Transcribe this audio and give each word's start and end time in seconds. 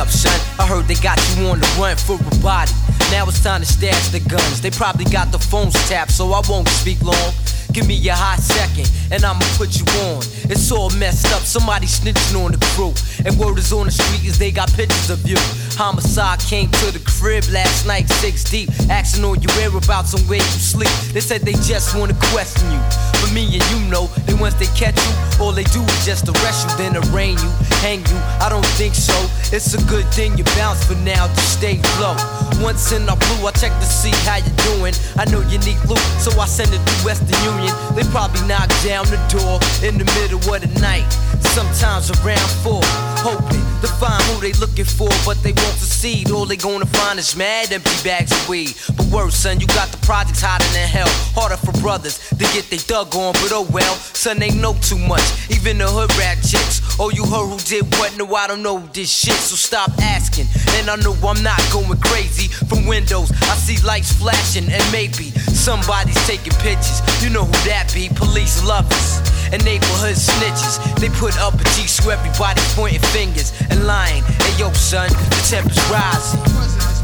up, 0.00 0.08
son? 0.08 0.32
I 0.58 0.66
heard 0.66 0.86
they 0.88 0.94
got 0.94 1.20
you 1.36 1.46
on 1.48 1.60
the 1.60 1.68
run 1.78 1.94
for 1.96 2.16
a 2.16 2.34
body. 2.40 2.72
Now 3.12 3.28
it's 3.28 3.42
time 3.44 3.60
to 3.60 3.66
stash 3.66 4.08
the 4.08 4.20
guns. 4.20 4.60
They 4.60 4.70
probably 4.70 5.04
got 5.04 5.30
the 5.30 5.38
phones 5.38 5.74
tapped, 5.88 6.10
so 6.10 6.32
I 6.32 6.40
won't 6.48 6.68
speak 6.68 7.02
long. 7.02 7.32
Give 7.72 7.86
me 7.86 7.94
a 8.08 8.14
hot 8.14 8.40
second, 8.40 8.90
and 9.12 9.22
I'ma 9.22 9.44
put 9.54 9.78
you 9.78 9.84
on. 10.10 10.24
It's 10.48 10.72
all 10.72 10.90
messed 10.96 11.26
up, 11.36 11.42
somebody 11.42 11.86
snitching 11.86 12.34
on 12.42 12.52
the 12.52 12.58
crew. 12.74 12.94
And 13.24 13.38
word 13.38 13.58
is 13.58 13.72
on 13.72 13.86
the 13.86 13.92
street 13.92 14.24
is 14.24 14.38
they 14.38 14.50
got 14.50 14.72
pictures 14.72 15.10
of 15.10 15.22
you. 15.28 15.36
Homicide 15.76 16.40
came 16.40 16.70
to 16.70 16.90
the 16.90 17.02
crib 17.04 17.44
last 17.52 17.86
night, 17.86 18.08
six 18.08 18.42
deep, 18.42 18.70
asking 18.88 19.24
all 19.24 19.36
your 19.36 19.52
whereabouts 19.54 20.14
and 20.14 20.26
where 20.28 20.40
you 20.40 20.60
sleep. 20.60 20.90
They 21.12 21.20
said 21.20 21.42
they 21.42 21.54
just 21.68 21.94
wanna 21.94 22.16
question 22.32 22.72
you. 22.72 22.80
But 23.20 23.32
me 23.32 23.44
and 23.54 23.64
you 23.70 23.78
know 23.90 24.08
once 24.40 24.54
they 24.54 24.66
catch 24.72 24.96
you, 24.96 25.12
all 25.44 25.52
they 25.52 25.64
do 25.64 25.82
is 25.82 26.06
just 26.06 26.26
arrest 26.28 26.68
you, 26.68 26.76
then 26.76 26.96
arraign 26.96 27.36
you, 27.36 27.50
hang 27.84 28.00
you. 28.00 28.18
I 28.40 28.48
don't 28.48 28.66
think 28.80 28.94
so. 28.94 29.14
It's 29.54 29.74
a 29.74 29.82
good 29.84 30.06
thing 30.16 30.36
you 30.38 30.44
bounce 30.56 30.82
for 30.84 30.96
now 31.04 31.26
to 31.26 31.40
stay 31.40 31.76
low. 32.00 32.16
Once 32.64 32.92
in 32.92 33.08
our 33.08 33.16
blue, 33.16 33.46
I 33.46 33.52
check 33.52 33.72
to 33.72 33.86
see 33.86 34.10
how 34.24 34.36
you're 34.40 34.62
doing. 34.74 34.94
I 35.16 35.24
know 35.30 35.40
you 35.52 35.58
need 35.60 35.78
loot, 35.84 36.00
so 36.18 36.32
I 36.40 36.46
send 36.46 36.72
it 36.72 36.80
through 36.80 37.12
Western 37.12 37.36
Union. 37.44 37.74
They 37.94 38.04
probably 38.10 38.40
knock 38.48 38.68
down 38.82 39.04
the 39.12 39.20
door 39.28 39.60
in 39.84 40.00
the 40.00 40.08
middle 40.16 40.40
of 40.40 40.60
the 40.60 40.72
night. 40.80 41.08
Sometimes 41.52 42.10
around 42.24 42.48
four, 42.64 42.82
hoping 43.20 43.60
to 43.80 43.88
find 44.00 44.22
who 44.32 44.40
they 44.40 44.52
looking 44.54 44.84
for, 44.84 45.08
but 45.24 45.36
they 45.42 45.52
won't 45.52 45.76
succeed. 45.76 46.30
All 46.30 46.46
they 46.46 46.56
gonna 46.56 46.86
find 46.86 47.18
is 47.18 47.36
mad 47.36 47.72
empty 47.72 47.96
bags 48.02 48.32
of 48.32 48.48
weed. 48.48 48.74
But 48.96 49.06
worse, 49.06 49.36
son, 49.36 49.60
you 49.60 49.66
got 49.68 49.88
the 49.88 49.98
projects 50.06 50.40
hotter 50.40 50.68
than 50.72 50.88
hell. 50.88 51.08
Harder 51.36 51.56
for 51.56 51.72
brothers 51.80 52.18
to 52.30 52.44
get 52.52 52.68
they 52.70 52.78
dug 52.78 53.14
on, 53.14 53.32
but 53.34 53.52
oh 53.52 53.66
well, 53.70 53.94
son, 53.94 54.38
they 54.38 54.50
know 54.50 54.74
too 54.80 54.98
much. 54.98 55.24
Even 55.50 55.78
the 55.78 55.86
hood 55.86 56.12
rat 56.16 56.38
chicks. 56.42 56.80
Oh, 56.98 57.10
you 57.10 57.24
heard 57.24 57.48
who 57.48 57.58
did 57.64 57.84
what? 57.96 58.16
No, 58.16 58.26
I 58.34 58.46
don't 58.46 58.62
know 58.62 58.80
this 58.92 59.10
shit, 59.10 59.36
so 59.36 59.56
stop 59.56 59.90
asking. 60.00 60.46
And 60.76 60.90
I 60.90 60.96
know 60.96 61.14
I'm 61.24 61.42
not 61.42 61.60
going 61.72 61.98
crazy. 62.00 62.48
From 62.48 62.86
windows, 62.86 63.30
I 63.48 63.56
see 63.56 63.80
lights 63.86 64.12
flashing, 64.12 64.68
and 64.70 64.84
maybe 64.92 65.32
somebody's 65.60 66.16
taking 66.26 66.54
pictures. 66.64 67.02
You 67.22 67.28
know 67.28 67.44
who 67.44 67.52
that 67.68 67.92
be? 67.92 68.08
Police 68.08 68.64
lovers 68.64 69.20
and 69.52 69.62
neighborhood 69.62 70.16
snitches. 70.16 70.80
They 70.98 71.10
put 71.20 71.36
up 71.38 71.54
a 71.54 71.64
G 71.76 71.86
so 71.86 72.08
everybody 72.08 72.62
pointing 72.74 73.04
fingers 73.12 73.52
and 73.68 73.86
lying. 73.86 74.24
Hey 74.24 74.58
yo, 74.58 74.72
son, 74.72 75.10
the 75.10 75.46
temperature's 75.48 75.90
rising. 75.92 76.99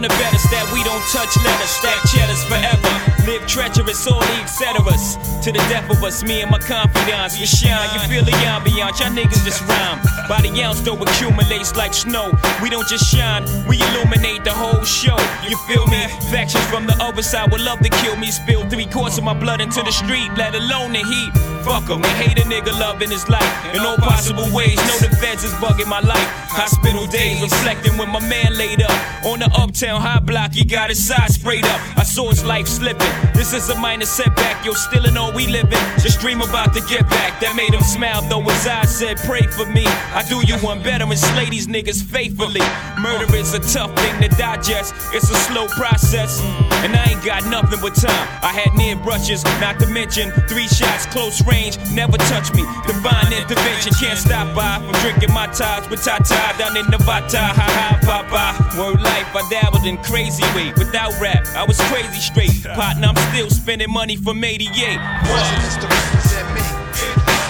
Who 0.00 0.06
wanna 0.06 0.18
bet 0.18 0.32
us 0.32 0.44
that 0.44 0.64
we 0.72 0.82
don't 0.82 1.04
touch 1.12 1.36
letters, 1.44 1.68
stack 1.68 2.00
cheddars 2.08 2.42
forever? 2.44 3.19
Live 3.26 3.46
treacherous, 3.46 4.06
all 4.06 4.20
the 4.20 4.36
etceteras. 4.44 5.18
To 5.44 5.52
the 5.52 5.58
death 5.68 5.90
of 5.90 6.02
us, 6.04 6.22
me 6.22 6.42
and 6.42 6.50
my 6.50 6.58
confidants, 6.58 7.38
we 7.38 7.46
shine. 7.46 7.88
You 7.94 8.00
feel 8.08 8.24
the 8.24 8.36
ambiance, 8.46 9.00
y'all 9.00 9.10
niggas 9.10 9.44
just 9.44 9.60
rhyme. 9.66 9.98
By 10.28 10.42
the 10.42 10.62
ounce, 10.62 10.80
though, 10.80 10.96
accumulates 10.96 11.74
like 11.76 11.94
snow. 11.94 12.30
We 12.62 12.70
don't 12.70 12.86
just 12.86 13.12
shine, 13.12 13.44
we 13.68 13.82
illuminate 13.82 14.44
the 14.44 14.52
whole 14.52 14.84
show. 14.84 15.18
You 15.48 15.56
feel 15.66 15.86
me? 15.86 16.06
Factions 16.30 16.64
from 16.66 16.86
the 16.86 16.96
other 17.02 17.22
side 17.22 17.50
would 17.50 17.60
love 17.60 17.80
to 17.80 17.88
kill 17.88 18.16
me. 18.16 18.30
Spill 18.30 18.68
three 18.70 18.86
quarts 18.86 19.18
of 19.18 19.24
my 19.24 19.34
blood 19.34 19.60
into 19.60 19.82
the 19.82 19.92
street, 19.92 20.30
let 20.36 20.54
alone 20.54 20.92
the 20.92 21.02
heat. 21.02 21.32
Fuck 21.64 21.80
Fuck 21.80 21.90
'em 21.92 22.04
and 22.04 22.16
hate 22.22 22.38
a 22.38 22.46
nigga 22.46 22.78
loving 22.78 23.10
his 23.10 23.28
life 23.28 23.74
in 23.74 23.80
all 23.80 23.96
possible 23.96 24.46
ways. 24.52 24.76
Know 24.76 24.98
the 24.98 25.16
feds 25.16 25.44
is 25.44 25.52
bugging 25.54 25.86
my 25.86 26.00
life. 26.00 26.28
Hospital 26.48 27.06
days 27.06 27.40
reflecting 27.40 27.96
when 27.96 28.10
my 28.10 28.20
man 28.20 28.54
laid 28.54 28.82
up 28.82 29.24
on 29.24 29.38
the 29.38 29.50
uptown 29.56 30.00
high 30.00 30.20
block. 30.20 30.52
He 30.52 30.64
got 30.64 30.90
his 30.90 31.02
side 31.02 31.30
sprayed 31.32 31.64
up. 31.64 31.80
I 31.96 32.02
saw 32.02 32.28
his 32.28 32.44
life 32.44 32.68
slipping. 32.68 33.19
This 33.34 33.52
is 33.52 33.68
a 33.70 33.78
minor 33.78 34.06
setback. 34.06 34.64
Yo, 34.64 34.72
still 34.72 35.06
in 35.06 35.16
all 35.16 35.32
we 35.32 35.46
living. 35.46 35.78
Just 35.98 36.20
dream 36.20 36.40
about 36.40 36.74
the 36.74 36.80
get 36.88 37.08
back. 37.08 37.40
That 37.40 37.56
made 37.56 37.72
him 37.72 37.82
smile 37.82 38.22
though 38.28 38.42
his 38.42 38.66
eyes 38.66 38.94
said, 38.94 39.16
Pray 39.18 39.42
for 39.42 39.66
me. 39.66 39.84
I 40.14 40.24
do 40.28 40.40
you 40.46 40.56
one 40.58 40.82
better 40.82 41.04
and 41.04 41.18
slay 41.18 41.48
these 41.48 41.66
niggas 41.66 42.02
faithfully. 42.02 42.60
Murder 43.00 43.34
is 43.34 43.54
a 43.54 43.60
tough 43.60 43.94
thing 43.96 44.20
to 44.22 44.28
digest. 44.36 44.94
It's 45.12 45.30
a 45.30 45.36
slow 45.48 45.66
process. 45.68 46.40
And 46.84 46.96
I 46.96 47.12
ain't 47.12 47.24
got 47.24 47.44
nothing 47.46 47.80
but 47.80 47.94
time. 47.94 48.28
I 48.42 48.52
had 48.52 48.72
near 48.74 48.96
brushes, 48.96 49.44
not 49.60 49.78
to 49.80 49.86
mention 49.86 50.30
three 50.48 50.68
shots, 50.68 51.04
close 51.06 51.44
range, 51.46 51.76
never 51.92 52.16
touch 52.32 52.52
me. 52.54 52.64
Divine 52.86 53.32
intervention 53.32 53.92
can't 54.00 54.18
stop 54.18 54.54
by 54.56 54.80
from 54.80 54.96
drinking 55.00 55.32
my 55.34 55.46
ties 55.48 55.88
with 55.90 56.02
Tata 56.02 56.56
down 56.58 56.76
in 56.76 56.86
Nevada. 56.88 57.52
Ha 57.52 57.66
ha, 57.68 57.98
papa. 58.00 58.80
Word 58.80 59.00
life, 59.00 59.28
I 59.36 59.42
dabbled 59.50 59.84
in 59.84 59.98
crazy 59.98 60.44
way. 60.56 60.72
Without 60.78 61.12
rap, 61.20 61.44
I 61.54 61.64
was 61.64 61.78
crazy 61.92 62.20
straight. 62.20 62.64
Partner, 63.00 63.20
I'm 63.20 63.32
still 63.32 63.50
spending 63.50 63.90
money 63.90 64.16
from 64.16 64.44
88. 64.44 64.68
Presidents 64.68 65.76
to 65.76 65.86
represent 65.86 66.54
me. 66.54 66.60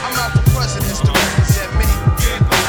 I'm 0.05 0.17
out 0.19 0.33
for 0.33 0.51
presidents 0.51 1.01
to 1.01 1.11
represent 1.11 1.75
me. 1.75 1.87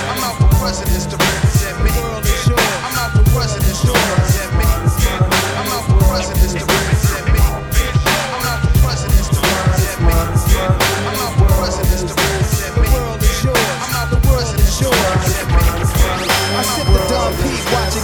I'm 0.10 0.24
out 0.24 0.38
for 0.38 0.50
presidents 0.58 1.06
to 1.06 1.18
represent 1.18 1.84
me. 1.84 1.92
I'm 1.92 2.98
out 2.98 3.12
for 3.12 3.24
presidents 3.36 3.82
to 3.82 3.88
represent 3.88 4.18
me. 4.18 4.21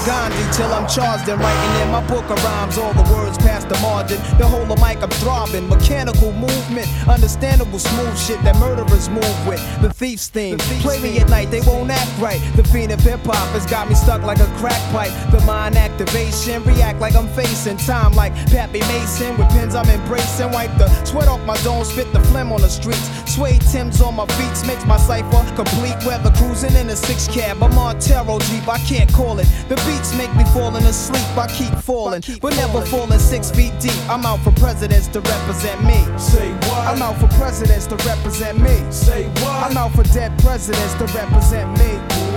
Gandhi 0.06 0.38
till 0.54 0.72
I'm 0.74 0.88
charged 0.88 1.28
and 1.30 1.40
writing 1.40 1.82
in 1.82 1.92
my 1.92 2.06
book 2.08 2.30
of 2.30 2.44
rhymes, 2.44 2.78
all 2.78 2.94
the 2.94 3.08
words 3.14 3.38
past 3.38 3.70
the 3.70 3.78
margin. 3.80 4.18
The 4.38 4.48
whole 4.48 4.70
of 4.72 4.80
mic 4.80 5.02
I'm 5.02 5.10
throbbing, 5.22 5.68
mechanical 5.68 6.32
movement, 6.34 6.88
understandable 7.08 7.80
smooth 7.80 8.18
shit 8.18 8.42
that 8.44 8.56
murderers 8.58 9.10
move 9.10 9.48
with. 9.48 9.62
The 9.82 9.92
thief's 9.92 10.28
theme. 10.28 10.58
Play 10.58 11.00
me 11.00 11.20
at 11.20 11.30
night, 11.30 11.52
they 11.52 11.62
won't 11.62 11.90
act 11.90 12.12
right. 12.20 12.42
The 12.56 12.64
fiend 12.64 12.92
of 12.92 13.00
hip 13.00 13.20
hop 13.24 13.48
has 13.50 13.66
got 13.66 13.90
me 13.90 13.96
stuck 13.96 14.22
like 14.24 14.40
a 14.40 14.48
crack 14.58 14.82
pipe. 14.92 15.12
The 15.32 15.42
mind 15.46 15.78
activation, 15.78 16.64
react 16.64 17.00
like 17.00 17.16
I'm 17.16 17.28
facing 17.30 17.78
time 17.78 18.14
like 18.14 18.34
Pappy 18.48 18.80
Mason. 18.80 19.38
With 19.38 19.50
pins 19.50 19.76
I'm 19.76 19.90
embracing, 19.90 20.52
wipe 20.52 20.76
the 20.78 20.88
sweat 21.06 21.28
off 21.28 21.42
my 21.46 21.58
dome, 21.64 21.84
spit 21.84 22.12
the 22.14 22.22
phlegm 22.32 22.52
on 22.52 22.62
the 22.62 22.70
streets. 22.70 23.10
Suede 23.32 23.62
Tim's 23.72 24.02
on 24.02 24.16
my 24.16 24.26
feet, 24.26 24.68
makes 24.68 24.86
my 24.86 24.98
cipher 24.98 25.44
complete. 25.56 25.96
Weather 26.06 26.32
cruising 26.38 26.76
in 26.76 26.90
a 26.90 26.96
six 26.96 27.28
cab, 27.28 27.62
I'm 27.62 27.78
on 27.78 28.00
Taro 28.00 28.40
Jeep, 28.40 28.68
I 28.68 28.80
can't 28.80 29.12
call 29.14 29.40
it. 29.40 29.48
The 29.70 29.76
beats 29.88 30.14
make 30.16 30.34
me 30.36 30.44
falling 30.54 30.84
asleep, 30.86 31.26
I 31.38 31.48
keep 31.48 31.74
falling, 31.80 32.22
but 32.42 32.56
never 32.56 32.82
falling 32.86 33.20
six 33.20 33.50
feet 33.52 33.74
deep. 33.80 33.98
I'm 34.10 34.26
out 34.26 34.40
for 34.44 34.52
presidents 34.52 35.08
to 35.10 35.22
represent 35.22 35.84
me. 35.84 36.00
Say 36.20 36.52
what? 36.68 36.88
I'm 36.92 37.02
out 37.02 37.18
for 37.18 37.28
presidents 37.40 37.88
to 37.88 37.96
represent 38.08 38.60
me. 38.60 38.76
Say 38.92 39.28
what? 39.42 39.72
I'm 39.72 39.78
out 39.78 39.92
for 39.94 40.04
dead 40.04 40.38
presidents 40.40 40.94
to 40.96 41.06
represent 41.18 41.70
me. 41.80 41.92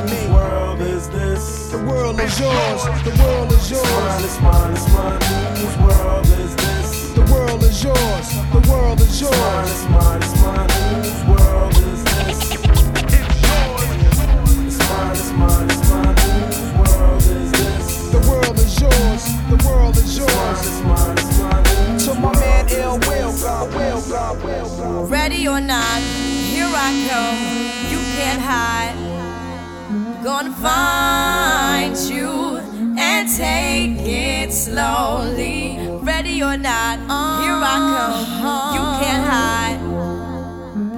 Whose 0.09 0.29
world 0.31 0.81
is 0.81 1.09
this? 1.11 1.71
The 1.71 1.79
world 1.85 2.19
is 2.21 2.39
yours. 2.41 2.83
The 3.05 3.15
world 3.23 3.53
is 3.53 3.71
yours. 3.71 3.85
Mine, 3.91 4.25
it's 4.25 4.41
mine, 4.41 4.73
it's 4.73 4.89
mine. 4.95 5.21
Whose 5.61 5.77
world 5.87 6.27
is 6.27 6.57
this? 6.57 7.11
The 7.19 7.25
world 7.33 7.63
is 7.65 7.83
yours. 7.85 8.27
The 8.57 8.63
world 8.71 9.01
is 9.01 9.23
Mine, 9.23 9.33
yours. 9.33 9.71
it's 9.71 9.89
mine, 9.91 10.23
it's 10.23 10.43
mine. 10.43 10.71
Whose 10.71 11.25
world 11.29 11.70
yours. 18.81 19.25
The 19.51 19.59
world 19.69 19.97
is 19.97 20.19
yours. 20.19 20.61
it's 20.67 20.81
mine, 20.83 21.17
it's 21.19 22.05
To 22.07 22.15
my 22.15 22.33
man 22.41 22.67
Ill 22.71 22.99
Will, 23.09 23.33
God 23.41 23.75
will, 23.75 24.01
God 24.09 24.43
will, 24.43 25.07
Ready 25.07 25.47
or 25.49 25.61
not, 25.61 26.01
here 26.53 26.67
I 26.89 26.91
come. 27.11 27.41
You 27.93 27.99
can't 28.17 28.41
hide. 28.41 28.97
Gonna 30.25 30.53
find 30.53 31.97
you 32.11 32.59
and 32.99 33.29
take 33.29 33.99
it 34.07 34.53
slowly. 34.53 35.79
Ready 36.03 36.43
or 36.43 36.57
not, 36.57 36.99
here 37.43 37.61
I 37.75 37.77
come. 38.41 38.75
You 38.77 38.83
can't 39.03 39.27
hide. 39.35 39.81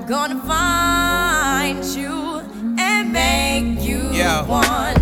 Gonna 0.08 0.40
find 0.43 1.84
you 1.96 2.40
and 2.79 3.12
make 3.12 3.82
you 3.88 4.11
Yeah. 4.12 4.43
want 4.46 4.96
me. 4.99 5.02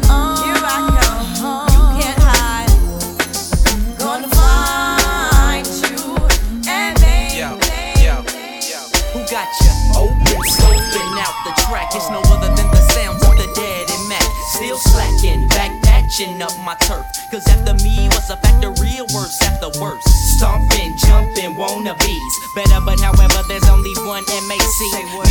It's 11.93 12.09
no 12.09 12.21
other 12.31 12.47
than 12.55 12.71
the 12.71 12.81
sounds 12.95 13.21
of 13.27 13.35
the 13.35 13.51
dead 13.53 13.91
and 13.91 14.07
Mac. 14.07 14.23
Still 14.55 14.77
slacking, 14.77 15.47
back 15.49 15.71
patching 15.83 16.41
up 16.41 16.55
my 16.63 16.75
turf. 16.75 17.05
Cause 17.29 17.45
after 17.47 17.73
me 17.83 18.07
was 18.15 18.29
a 18.29 18.37
fact, 18.37 18.61
the 18.61 18.71
real 18.79 19.05
worse 19.13 19.41
after 19.41 19.67
worse. 19.79 20.03
Stomping, 20.37 20.95
jumping, 20.95 21.55
wannabes. 21.55 22.33
Better, 22.55 22.79
but 22.85 22.99
however, 23.01 23.43
there's 23.49 23.67
only 23.67 23.91
one 24.07 24.23
MAC. 24.47 25.30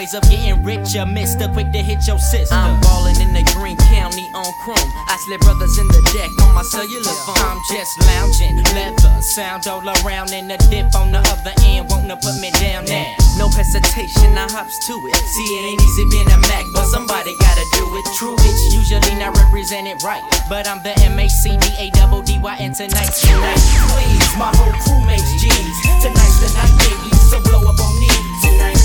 Ways 0.00 0.14
of 0.14 0.24
getting 0.32 0.64
richer, 0.64 1.04
mister. 1.04 1.44
Quick 1.52 1.76
to 1.76 1.82
hit 1.84 2.08
your 2.08 2.16
sister. 2.16 2.56
I'm 2.56 2.80
ballin' 2.80 3.20
in 3.20 3.36
the 3.36 3.44
Green 3.52 3.76
County 3.92 4.24
on 4.32 4.48
chrome. 4.64 4.80
I 4.80 5.20
slip 5.28 5.44
brothers 5.44 5.76
in 5.76 5.92
the 5.92 6.00
deck 6.16 6.32
on 6.40 6.56
my 6.56 6.64
cellular 6.64 7.12
phone. 7.28 7.36
I'm 7.36 7.60
just 7.68 8.00
lounging, 8.08 8.64
leather, 8.72 9.12
sound 9.20 9.68
all 9.68 9.84
around, 10.00 10.32
and 10.32 10.48
the 10.48 10.56
dip 10.72 10.88
on 10.96 11.12
the 11.12 11.20
other 11.20 11.52
end 11.68 11.92
wanna 11.92 12.16
put 12.16 12.32
me 12.40 12.48
down 12.64 12.88
now. 12.88 13.12
No 13.36 13.52
hesitation, 13.52 14.40
I 14.40 14.48
hops 14.48 14.72
to 14.88 14.96
it. 15.04 15.20
See, 15.36 15.48
it 15.60 15.68
ain't 15.68 15.82
easy 15.84 16.08
being 16.08 16.32
a 16.32 16.40
Mac, 16.48 16.64
but 16.72 16.88
somebody 16.88 17.36
gotta 17.36 17.66
do 17.76 17.84
it. 18.00 18.04
True, 18.16 18.40
it's 18.40 18.72
usually 18.72 19.20
not 19.20 19.36
represented 19.36 20.00
right, 20.00 20.24
but 20.48 20.64
I'm 20.64 20.80
the 20.80 20.96
M 21.04 21.20
A 21.20 21.28
C 21.28 21.60
D 21.60 21.66
A 21.76 21.90
double 21.92 22.22
D 22.22 22.40
Y, 22.40 22.56
and 22.56 22.72
tonight, 22.72 23.12
tonight, 23.20 23.60
please, 23.92 24.32
my 24.40 24.48
whole 24.56 24.72
crew 24.80 25.04
makes 25.04 25.28
G's. 25.36 25.76
Tonight's 26.00 26.40
the 26.40 26.48
night, 26.56 26.72
baby, 26.88 27.12
so 27.28 27.36
blow 27.44 27.68
up 27.68 27.76
on 27.76 27.92
me 28.00 28.08
tonight. 28.40 28.79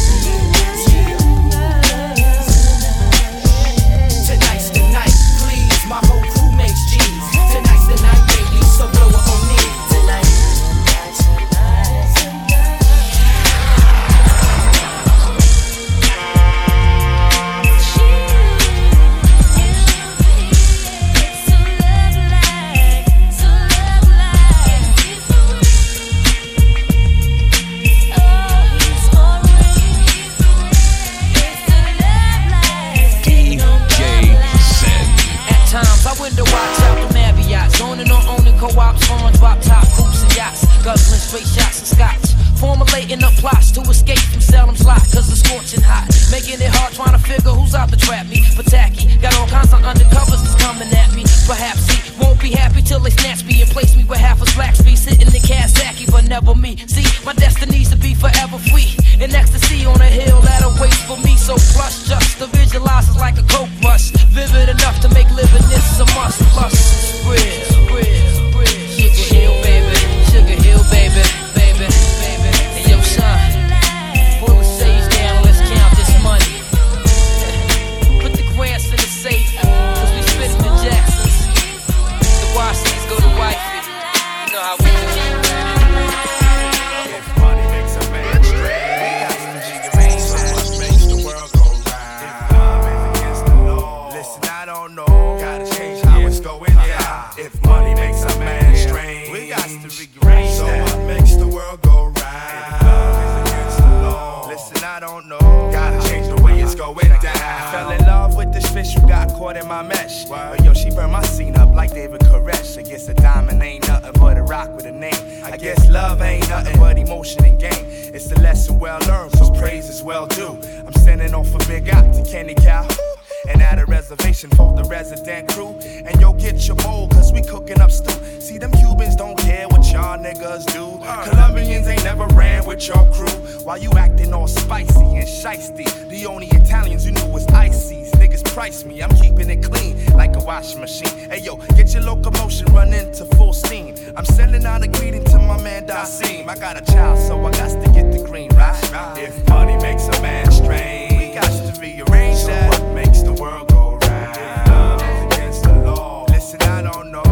Niggas 130.35 130.65
do. 130.73 131.30
Colombians 131.30 131.87
ain't 131.87 132.04
never 132.04 132.25
ran 132.27 132.65
with 132.65 132.87
your 132.87 133.06
crew. 133.11 133.27
While 133.63 133.77
you 133.77 133.92
acting 133.92 134.33
all 134.33 134.47
spicy 134.47 134.99
and 134.99 135.27
shisty. 135.27 135.85
The 136.09 136.25
only 136.25 136.47
Italians 136.47 137.06
you 137.06 137.13
knew 137.13 137.27
was 137.27 137.47
ices. 137.47 138.11
Niggas 138.11 138.44
price 138.54 138.85
me, 138.85 139.01
I'm 139.01 139.09
keeping 139.18 139.49
it 139.49 139.63
clean 139.63 140.06
like 140.13 140.35
a 140.35 140.39
washing 140.39 140.81
machine. 140.81 141.30
Hey 141.30 141.39
yo, 141.39 141.57
get 141.75 141.94
your 141.94 142.04
locomotion 142.04 142.68
running 142.73 143.11
to 143.13 143.25
full 143.37 143.54
steam. 143.54 143.95
I'm 144.15 144.25
sending 144.25 144.65
out 144.65 144.83
a 144.83 144.87
greeting 144.87 145.23
to 145.25 145.39
my 145.39 145.61
man 145.61 145.85
Dasim. 145.87 146.47
I 146.47 146.56
got 146.56 146.77
a 146.77 146.92
child, 146.92 147.19
so 147.19 147.39
I 147.45 147.51
got 147.51 147.69
to 147.83 147.92
get 147.92 148.11
the 148.11 148.23
green, 148.23 148.49
right? 148.56 148.75
If 149.18 149.47
money 149.49 149.77
makes 149.77 150.07
a 150.07 150.21
man 150.21 150.51
strange, 150.51 151.11
we 151.11 151.33
got 151.33 151.45
to 151.45 151.80
rearrange 151.80 152.39
so 152.39 152.47
that. 152.47 152.80
what 152.80 152.94
makes 152.94 153.21
the 153.21 153.33
world 153.33 153.68
go 153.68 153.97
round? 153.97 154.69
Love 154.69 155.01
is 155.01 155.35
against 155.35 155.63
the 155.63 155.73
law, 155.81 156.25
listen, 156.30 156.61
I 156.61 156.81
don't 156.81 157.11
know. 157.11 157.24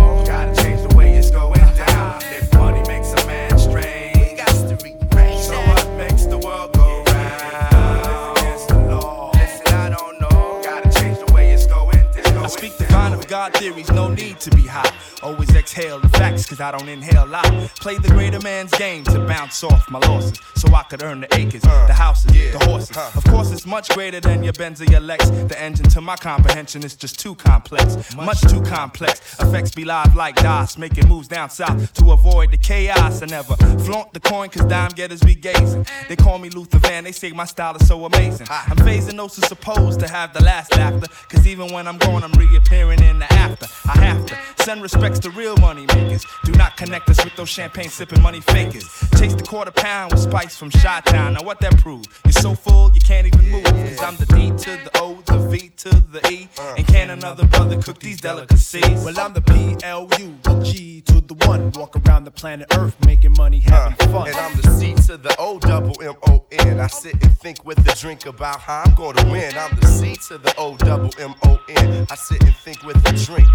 Theories, 13.49 13.89
no 13.91 14.09
need 14.09 14.39
to 14.39 14.51
be 14.51 14.61
high. 14.61 15.12
Always 15.23 15.55
exhale 15.55 15.99
the 15.99 16.09
facts, 16.09 16.45
cause 16.45 16.59
I 16.59 16.71
don't 16.71 16.89
inhale 16.89 17.25
lot. 17.25 17.45
Play 17.79 17.97
the 17.97 18.09
greater 18.09 18.41
man's 18.41 18.71
game 18.71 19.05
to 19.05 19.25
bounce 19.25 19.63
off 19.63 19.89
my 19.89 19.99
losses. 19.99 20.37
So 20.55 20.73
I 20.73 20.83
could 20.83 21.01
earn 21.01 21.21
the 21.21 21.33
acres, 21.35 21.63
uh, 21.63 21.87
the 21.87 21.93
houses, 21.93 22.31
the 22.51 22.59
horses. 22.65 22.97
Of 23.15 23.23
course, 23.25 23.51
it's 23.51 23.65
much 23.65 23.89
greater 23.89 24.19
than 24.19 24.43
your 24.43 24.51
Benz 24.53 24.81
or 24.81 24.85
your 24.85 24.99
Lex. 24.99 25.29
The 25.29 25.55
engine 25.61 25.87
to 25.89 26.01
my 26.01 26.17
comprehension 26.17 26.83
is 26.83 26.95
just 26.95 27.19
too 27.19 27.35
complex. 27.35 28.15
Much 28.17 28.41
too 28.41 28.61
complex. 28.63 29.39
Effects 29.39 29.71
be 29.71 29.85
live 29.85 30.13
like 30.13 30.35
DOS, 30.35 30.77
making 30.77 31.07
moves 31.07 31.29
down 31.29 31.49
south 31.49 31.93
to 31.93 32.11
avoid 32.11 32.51
the 32.51 32.57
chaos. 32.57 33.21
I 33.21 33.25
never 33.27 33.55
flaunt 33.85 34.13
the 34.13 34.19
coin, 34.19 34.49
cause 34.49 34.65
dime 34.65 34.91
getters 34.91 35.21
be 35.21 35.35
gazing. 35.35 35.85
They 36.09 36.17
call 36.17 36.37
me 36.37 36.49
Luther 36.49 36.79
Van, 36.79 37.05
they 37.05 37.13
say 37.13 37.31
my 37.31 37.45
style 37.45 37.75
is 37.77 37.87
so 37.87 38.05
amazing. 38.05 38.47
I'm 38.49 38.77
phasing 38.77 39.15
those 39.15 39.37
who 39.37 39.41
supposed 39.43 40.01
to 40.01 40.07
have 40.09 40.33
the 40.33 40.43
last 40.43 40.75
laughter. 40.75 41.07
Cause 41.29 41.47
even 41.47 41.71
when 41.71 41.87
I'm 41.87 41.97
gone, 41.97 42.23
I'm 42.23 42.33
reappearing 42.33 43.01
in 43.01 43.19
the 43.19 43.31
after. 43.33 43.67
I 43.89 43.97
have 43.99 44.25
to 44.25 44.63
send 44.63 44.81
respects 45.13 45.19
to 45.19 45.39
real 45.39 45.55
money 45.57 45.85
makers. 45.87 46.25
Do 46.43 46.51
not 46.53 46.77
connect 46.77 47.09
us 47.09 47.23
with 47.23 47.35
those 47.35 47.49
champagne 47.49 47.89
sipping 47.89 48.21
money 48.21 48.41
fakers. 48.41 48.87
Chase 49.17 49.35
the 49.35 49.43
quarter 49.43 49.71
pound 49.71 50.11
with 50.11 50.21
spice 50.21 50.57
from 50.57 50.69
Shot 50.69 51.05
Town. 51.05 51.33
Now 51.33 51.43
what 51.43 51.59
that 51.61 51.77
proves? 51.77 52.07
You're 52.25 52.33
so 52.33 52.55
full 52.55 52.91
you 52.93 53.01
can't 53.01 53.27
even 53.27 53.49
move. 53.49 53.63
Cause 53.63 54.01
I'm 54.01 54.15
the 54.17 54.25
D 54.25 54.49
to 54.49 54.83
the 54.83 54.91
O, 54.95 55.21
the 55.25 55.37
V 55.49 55.69
to 55.77 55.89
the 55.89 56.31
E. 56.31 56.47
Uh. 56.57 56.75
And 56.77 56.87
can 56.87 57.09
another 57.11 57.45
brother 57.47 57.81
cook 57.81 57.99
these 57.99 58.21
delicacies? 58.21 59.03
Well, 59.03 59.19
I'm 59.19 59.33
the 59.33 59.41
P 59.41 59.77
L 59.83 60.09
U, 60.19 60.35
the 60.43 60.59
G 60.63 61.01
to 61.01 61.21
the 61.21 61.35
one. 61.47 61.71
Walk 61.71 61.95
around 62.07 62.25
the 62.25 62.31
planet 62.31 62.67
Earth 62.77 62.95
making 63.05 63.33
money, 63.33 63.63
uh, 63.67 63.89
having 63.89 64.13
fun. 64.13 64.27
And 64.27 64.37
I'm 64.37 64.55
the 64.61 64.69
C 64.71 64.93
to 65.07 65.17
the 65.17 65.35
O 65.39 65.59
double 65.59 66.01
M 66.01 66.15
O 66.27 66.45
N. 66.51 66.79
I 66.79 66.87
sit 66.87 67.13
and 67.23 67.37
think 67.37 67.65
with 67.65 67.83
the 67.83 67.95
drink 67.99 68.25
about 68.25 68.59
how 68.59 68.83
I'm 68.85 68.95
gonna 68.95 69.31
win. 69.31 69.53
I'm 69.57 69.75
the 69.79 69.87
C 69.87 70.15
to 70.27 70.37
the 70.37 70.53
O 70.57 70.75
double 70.77 71.11
M 71.19 71.35
O 71.45 71.59
N. 71.69 72.07
I 72.09 72.15
sit 72.15 72.43
and 72.43 72.55
think 72.55 72.83
with 72.83 73.01
the 73.03 73.11
drink. 73.25 73.47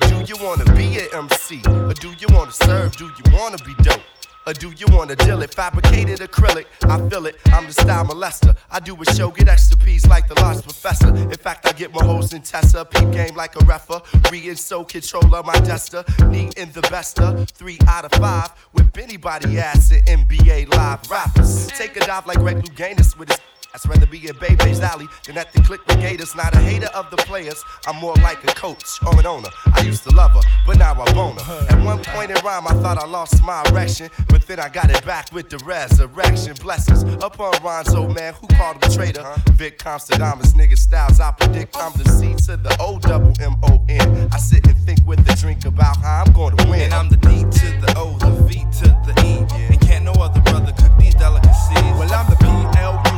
Do 0.00 0.24
you 0.26 0.36
wanna 0.42 0.64
be 0.74 0.98
an 0.98 1.08
MC? 1.12 1.62
Or 1.66 1.92
do 1.94 2.12
you 2.18 2.26
wanna 2.30 2.52
serve? 2.52 2.96
Do 2.96 3.06
you 3.06 3.32
wanna 3.32 3.58
be 3.58 3.74
dope? 3.82 4.00
Or 4.46 4.52
do 4.54 4.72
you 4.76 4.86
wanna 4.90 5.16
deal 5.16 5.42
it? 5.42 5.54
Fabricated 5.54 6.20
acrylic, 6.20 6.66
I 6.84 7.08
feel 7.08 7.26
it. 7.26 7.36
I'm 7.46 7.66
the 7.66 7.72
style 7.72 8.04
molester. 8.04 8.56
I 8.70 8.80
do 8.80 8.96
a 9.00 9.04
show, 9.14 9.30
get 9.30 9.48
extra 9.48 9.76
peas 9.76 10.06
like 10.06 10.28
the 10.28 10.34
lost 10.40 10.64
professor. 10.64 11.14
In 11.14 11.30
fact, 11.36 11.66
I 11.66 11.72
get 11.72 11.92
my 11.92 12.02
hoes 12.04 12.32
in 12.32 12.42
Tessa. 12.42 12.84
Peep 12.84 13.10
game 13.12 13.36
like 13.36 13.54
a 13.60 13.64
refer. 13.64 14.00
Re 14.30 14.48
and 14.48 14.58
so 14.58 14.84
controller, 14.84 15.42
my 15.42 15.58
duster. 15.60 16.04
Knee 16.28 16.50
in 16.56 16.72
the 16.72 16.82
bester. 16.82 17.44
Three 17.52 17.78
out 17.86 18.04
of 18.06 18.12
five. 18.12 18.50
Whip 18.72 18.96
anybody 18.96 19.58
ass 19.58 19.92
in 19.92 20.04
NBA 20.04 20.74
live 20.74 21.08
rappers. 21.10 21.66
Take 21.68 21.96
a 21.96 22.00
dive 22.00 22.26
like 22.26 22.38
Greg 22.38 22.62
Louganis 22.62 23.18
with 23.18 23.28
his 23.28 23.38
I'd 23.72 23.88
rather 23.88 24.06
be 24.06 24.28
in 24.28 24.34
Bebe's 24.36 24.80
alley 24.80 25.06
than 25.24 25.38
at 25.38 25.52
the 25.52 25.60
click 25.62 25.86
with 25.86 26.00
Gators. 26.00 26.34
Not 26.34 26.54
a 26.54 26.58
hater 26.58 26.88
of 26.88 27.08
the 27.10 27.16
players, 27.18 27.62
I'm 27.86 27.96
more 27.96 28.14
like 28.16 28.42
a 28.42 28.52
coach 28.54 28.84
or 29.06 29.18
an 29.18 29.26
owner. 29.26 29.48
I 29.72 29.82
used 29.82 30.02
to 30.04 30.10
love 30.10 30.32
her, 30.32 30.40
but 30.66 30.76
now 30.78 31.00
I 31.00 31.12
bone 31.12 31.36
her. 31.36 31.66
At 31.70 31.84
one 31.84 32.02
point 32.02 32.30
in 32.32 32.36
rhyme, 32.44 32.66
I 32.66 32.74
thought 32.82 32.98
I 32.98 33.06
lost 33.06 33.42
my 33.44 33.62
erection, 33.68 34.10
but 34.30 34.46
then 34.46 34.60
I 34.60 34.68
got 34.68 34.90
it 34.90 35.04
back 35.04 35.32
with 35.32 35.50
the 35.50 35.58
resurrection. 35.58 36.54
Blessings 36.62 37.02
Up 37.22 37.38
on 37.40 37.52
Ronzo, 37.54 38.14
man, 38.14 38.34
who 38.34 38.46
called 38.48 38.82
him 38.82 38.90
a 38.90 38.94
traitor? 38.94 39.24
Vic 39.52 39.78
Constadamus, 39.78 40.52
nigga 40.54 40.76
styles, 40.78 41.20
I 41.20 41.32
predict 41.32 41.76
I'm 41.76 41.92
the 41.92 42.08
C 42.08 42.34
to 42.46 42.56
the 42.56 42.76
O 42.80 42.98
double 42.98 43.32
M 43.40 43.56
O 43.62 43.84
N. 43.88 44.28
I 44.32 44.38
sit 44.38 44.66
and 44.66 44.76
think 44.78 45.00
with 45.06 45.20
a 45.28 45.36
drink 45.36 45.64
about 45.64 45.96
how 45.98 46.24
I'm 46.24 46.32
gonna 46.32 46.70
win. 46.70 46.82
And 46.82 46.94
I'm 46.94 47.08
the 47.08 47.16
D 47.16 47.42
to 47.42 47.66
the 47.80 47.94
O, 47.96 48.16
the 48.18 48.30
V 48.44 48.64
to 48.80 48.88
the 49.06 49.14
E. 49.24 49.46
And 49.72 49.80
can't 49.80 50.04
no 50.04 50.12
other 50.12 50.40
brother 50.42 50.72
cook 50.72 50.96
these 50.98 51.14
delicacies. 51.14 51.76
Well, 51.98 52.12
I'm 52.12 52.28
the 52.30 52.36
P 52.36 52.46
L 52.78 53.09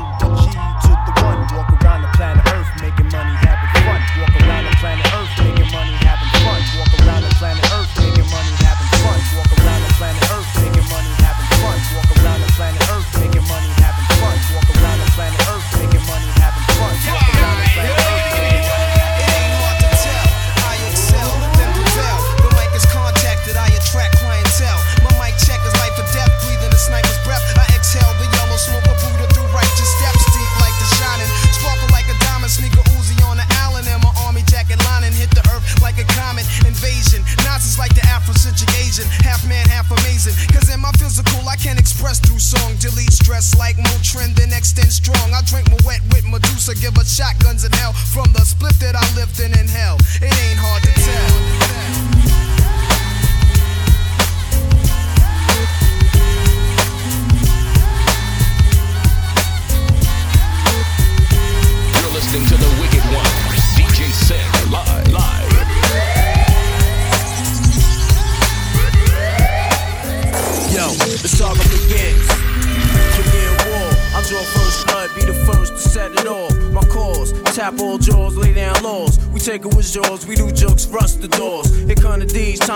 Stress 43.43 43.59
like 43.59 43.77
Motrin, 43.77 44.35
then 44.37 44.53
extend 44.53 44.93
strong. 44.93 45.35
I 45.35 45.43
drink 45.43 45.69
my 45.69 45.79
wet 45.85 46.01
with 46.13 46.25
Medusa, 46.25 46.77
give 46.77 46.95
her 46.97 47.05
shotguns 47.05 47.65
in 47.65 47.73
hell. 47.73 47.93
From 47.93 48.33
the 48.33 48.45
split 48.45 48.75
that 48.79 48.95
I 48.95 49.03
lift 49.17 49.41
in 49.41 49.53
hell, 49.67 49.97
it 50.21 50.33
ain't 50.47 50.59
hard 50.59 50.83
to 50.85 50.93
tell. 51.03 52.12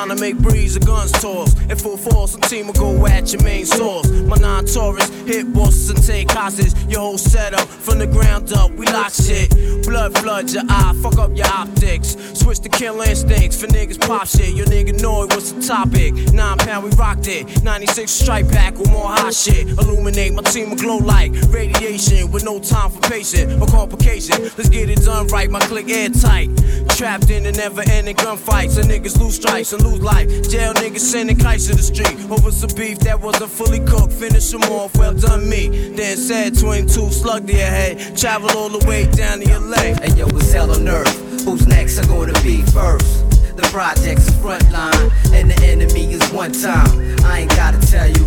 Time 0.09 0.17
to 0.17 0.21
make 0.21 0.39
breeze, 0.39 0.66
the 0.79 0.87
guns 0.87 1.13
toss. 1.13 1.55
In 1.71 1.77
full 1.77 1.97
force, 1.97 2.35
a 2.35 2.41
team 2.41 2.67
will 2.67 2.75
go 2.75 3.07
at 3.07 3.33
your 3.33 3.43
main 3.43 3.65
source. 3.65 4.09
My 4.11 4.37
non 4.37 4.67
Taurus, 4.67 5.09
hit 5.25 5.53
bosses 5.53 5.91
and 5.91 6.03
take 6.03 6.31
hostage. 6.31 6.75
Your 6.91 7.01
whole 7.01 7.19
setup, 7.19 7.67
from 7.67 7.99
the 7.99 8.07
ground 8.07 8.53
up, 8.53 8.71
we 8.73 8.87
lock 8.87 9.13
shit. 9.13 9.51
Blood 9.85 10.17
floods 10.19 10.55
your 10.55 10.65
eye, 10.69 10.93
fuck 11.03 11.19
up 11.19 11.35
your 11.37 11.47
optics. 11.47 12.17
Switch 12.35 12.61
to 12.61 12.69
kill 12.69 13.01
instincts 13.01 13.61
for 13.61 13.67
niggas 13.69 14.01
pop 14.01 14.27
shit. 14.27 14.55
Your 14.55 14.67
nigga 14.67 15.01
know 15.01 15.25
it 15.25 15.35
was 15.35 15.55
the 15.55 15.63
topic. 15.63 16.15
Nine 16.33 16.59
pound, 16.59 16.85
we 16.85 16.91
rocked 16.97 17.29
it. 17.29 17.63
96 17.63 18.11
strike 18.11 18.49
back 18.51 18.77
with 18.77 18.91
more 18.91 19.09
hot 19.09 19.35
shit. 19.35 19.69
Illuminate 19.69 20.35
my 20.35 20.43
team 20.43 20.71
will 20.71 20.77
glow 20.77 20.99
like 20.99 21.33
radiation 21.49 22.31
with 22.31 22.45
no 22.45 22.59
time 22.59 22.91
for 22.91 23.01
patient 23.09 23.61
or 23.61 23.67
complication. 23.67 24.43
Let's 24.57 24.69
get 24.69 24.91
it 24.91 25.01
done 25.05 25.29
right, 25.29 25.51
my 25.51 25.61
click 25.61 25.89
airtight. 25.89 26.51
Trapped 26.91 27.31
in 27.31 27.43
the 27.45 27.53
never 27.53 27.83
ending 27.83 28.17
gunfights. 28.17 28.73
So 28.73 28.83
niggas 28.83 29.19
lose 29.21 29.37
strikes 29.37 29.73
and 29.73 29.83
lose 29.83 30.01
life. 30.01 30.29
Jail 30.51 30.66
niggas 30.75 31.01
sending 31.01 31.37
kites 31.37 31.67
to 31.67 31.75
the 31.77 31.83
street 31.83 32.19
over 32.31 32.51
some 32.51 32.71
beef 32.77 32.99
that 33.01 33.21
wasn't 33.21 33.51
fully 33.51 33.81
cooked. 33.81 34.13
finish 34.13 34.51
them 34.51 34.63
off, 34.65 34.97
well 34.97 35.15
done 35.15 35.49
me. 35.49 35.91
Then 35.91 36.17
said 36.17 36.59
22 36.59 37.11
slug 37.11 37.47
to 37.47 37.53
your 37.53 37.67
head, 37.67 38.17
travel 38.17 38.51
all 38.57 38.69
the 38.69 38.85
way 38.87 39.07
down 39.13 39.41
to 39.41 39.47
your 39.49 39.61
leg. 39.61 39.99
And 40.03 40.17
yo, 40.17 40.27
it's 40.29 40.53
hell 40.53 40.71
on 40.71 40.89
earth. 40.89 41.45
Who's 41.45 41.67
next 41.67 41.99
are 41.99 42.07
gonna 42.07 42.33
be 42.43 42.63
first? 42.63 43.29
The 43.57 43.69
project's 43.73 44.29
frontline, 44.43 45.11
and 45.33 45.51
the 45.51 45.59
enemy 45.65 46.13
is 46.13 46.23
one 46.33 46.53
time. 46.53 46.91
I 47.25 47.41
ain't 47.41 47.51
gotta 47.51 47.81
tell 47.87 48.09
you, 48.09 48.27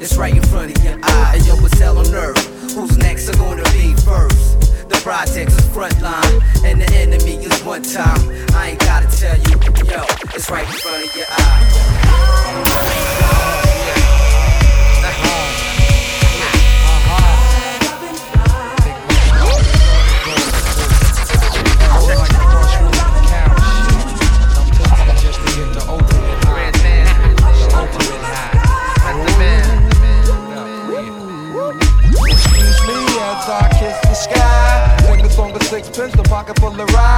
it's 0.00 0.16
right 0.16 0.34
in 0.34 0.42
front 0.44 0.76
of 0.76 0.84
your 0.84 0.98
eye. 1.02 1.32
And 1.36 1.46
yo, 1.46 1.54
it's 1.64 1.78
hell 1.78 1.98
on 1.98 2.14
earth. 2.14 2.74
Who's 2.74 2.96
next 2.98 3.28
are 3.28 3.36
gonna 3.36 3.64
be 3.72 3.94
first? 4.04 4.45
The 4.88 4.96
project's 5.02 5.58
is 5.58 5.66
frontline, 5.66 6.40
and 6.64 6.80
the 6.80 6.90
enemy 6.94 7.36
is 7.44 7.62
one 7.62 7.82
time. 7.82 8.30
I 8.54 8.70
ain't 8.70 8.80
gotta 8.80 9.08
tell 9.16 9.36
you, 9.36 9.60
yo, 9.90 10.04
it's 10.34 10.50
right 10.50 10.66
in 10.66 10.72
front 10.72 11.04
of 11.04 11.16
your 11.16 11.26
eye. 11.28 13.65
Sixpence, 35.96 36.14
the 36.16 36.28
pocket 36.28 36.58
full 36.58 36.78
of 36.78 36.90
rhyme. 36.92 37.15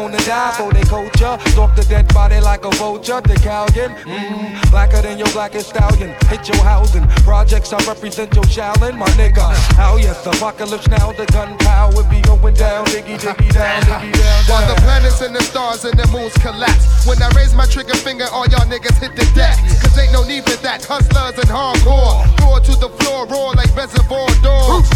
Who 0.00 0.08
the 0.08 0.16
die 0.24 0.54
for 0.56 0.72
they 0.72 0.80
culture? 0.88 1.36
Stalk 1.52 1.76
the 1.76 1.84
dead 1.84 2.08
body 2.14 2.40
like 2.40 2.64
a 2.64 2.70
vulture. 2.80 3.20
The 3.20 3.36
Calgon, 3.44 3.92
mmm, 4.08 4.70
blacker 4.70 5.02
than 5.02 5.18
your 5.18 5.28
blackest 5.36 5.68
stallion. 5.68 6.16
Hit 6.32 6.48
your 6.48 6.56
housing. 6.64 7.06
Projects, 7.28 7.70
I 7.74 7.84
represent 7.84 8.32
your 8.34 8.44
Shaolin, 8.44 8.96
my 8.96 9.04
nigga. 9.20 9.44
How 9.76 9.98
yes, 9.98 10.24
apocalypse 10.24 10.88
now, 10.88 11.12
the 11.12 11.26
gunpowder 11.26 12.08
be 12.08 12.22
going 12.22 12.54
down, 12.54 12.86
diggy, 12.86 13.20
diggy 13.20 13.52
down, 13.52 13.82
diggy 13.82 14.12
down. 14.16 14.40
While 14.48 14.74
the 14.74 14.80
planets 14.80 15.20
and 15.20 15.36
the 15.36 15.42
stars 15.42 15.84
and 15.84 15.98
the 15.98 16.08
moons 16.08 16.32
collapse. 16.40 17.04
When 17.06 17.20
I 17.20 17.28
raise 17.36 17.52
my 17.52 17.66
trigger 17.66 17.96
finger, 17.96 18.24
all 18.32 18.48
y'all 18.48 18.64
niggas 18.64 18.96
hit 18.96 19.14
the 19.14 19.28
deck. 19.36 19.60
Cause 19.84 19.98
ain't 19.98 20.12
no 20.12 20.24
need 20.24 20.44
for 20.48 20.56
that. 20.64 20.82
Hustlers 20.82 21.36
and 21.36 21.52
hardcore. 21.52 22.24
Roar 22.40 22.60
to 22.60 22.72
the 22.80 22.88
floor, 23.04 23.26
roar 23.26 23.52
like 23.52 23.68
reservoir 23.76 24.32
dogs. 24.40 24.88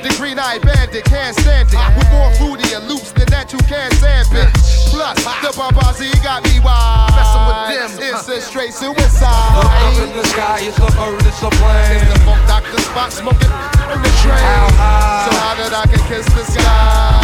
The 0.00 0.14
green 0.16 0.38
eyed 0.38 0.62
bandit 0.62 1.04
can't 1.04 1.36
stand 1.36 1.68
it. 1.68 1.80
With 1.92 2.08
more 2.08 2.32
fruitier 2.40 2.80
loops 2.88 3.12
than 3.12 3.28
that 3.28 3.52
you 3.52 3.58
can't 3.68 3.92
stand 4.00 4.32
it. 4.32 4.45
Plus, 4.90 5.16
the 5.42 5.50
Bambazi 5.52 6.10
got 6.22 6.42
me 6.44 6.60
wild. 6.60 7.12
Messing 7.14 7.44
with 7.46 7.60
them, 7.72 7.90
it's 8.02 8.28
a 8.28 8.40
straight 8.40 8.74
suicide. 8.74 9.56
Look 9.56 9.66
up 9.66 9.96
in 10.02 10.10
the 10.16 10.24
sky, 10.26 10.60
it's 10.62 10.78
a 10.78 10.90
bird, 10.96 11.22
it's 11.26 11.42
a 11.42 11.50
plane. 11.60 12.00
It's 12.00 12.12
the 12.12 12.20
funk 12.24 12.42
doctor 12.46 12.80
spot 12.80 13.12
smoking 13.12 13.52
in 13.92 13.98
the 14.02 14.12
train. 14.22 14.40
How 14.40 14.68
high? 14.76 15.26
So 15.26 15.30
how 15.36 15.54
that 15.60 15.72
I 15.74 15.84
can 15.86 16.00
kiss 16.08 16.26
the 16.32 16.44
sky? 16.46 17.20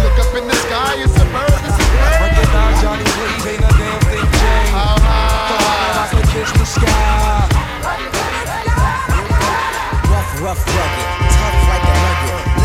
Look 0.00 0.16
up 0.18 0.34
in 0.36 0.46
the 0.48 0.54
sky, 0.54 1.02
it's 1.02 1.16
a 1.16 1.26
bird, 1.28 1.60
it's 1.64 1.76
a 1.76 1.86
plane. 1.90 2.30
Recognize 2.30 2.80
Johnny 2.80 3.04
Blaze, 3.04 3.46
ain't 3.50 3.64
a 3.64 3.70
damn 3.76 4.00
thing 4.08 4.26
changed. 4.40 4.72
How 4.72 4.96
high? 5.00 5.50
So 5.50 5.54
how 5.60 5.76
that 5.84 5.96
I 6.00 6.06
can 6.12 6.24
kiss 6.30 6.50
the 6.54 6.66
sky? 6.66 7.50
Rough, 10.10 10.30
rough, 10.42 10.62
rugged, 10.64 11.19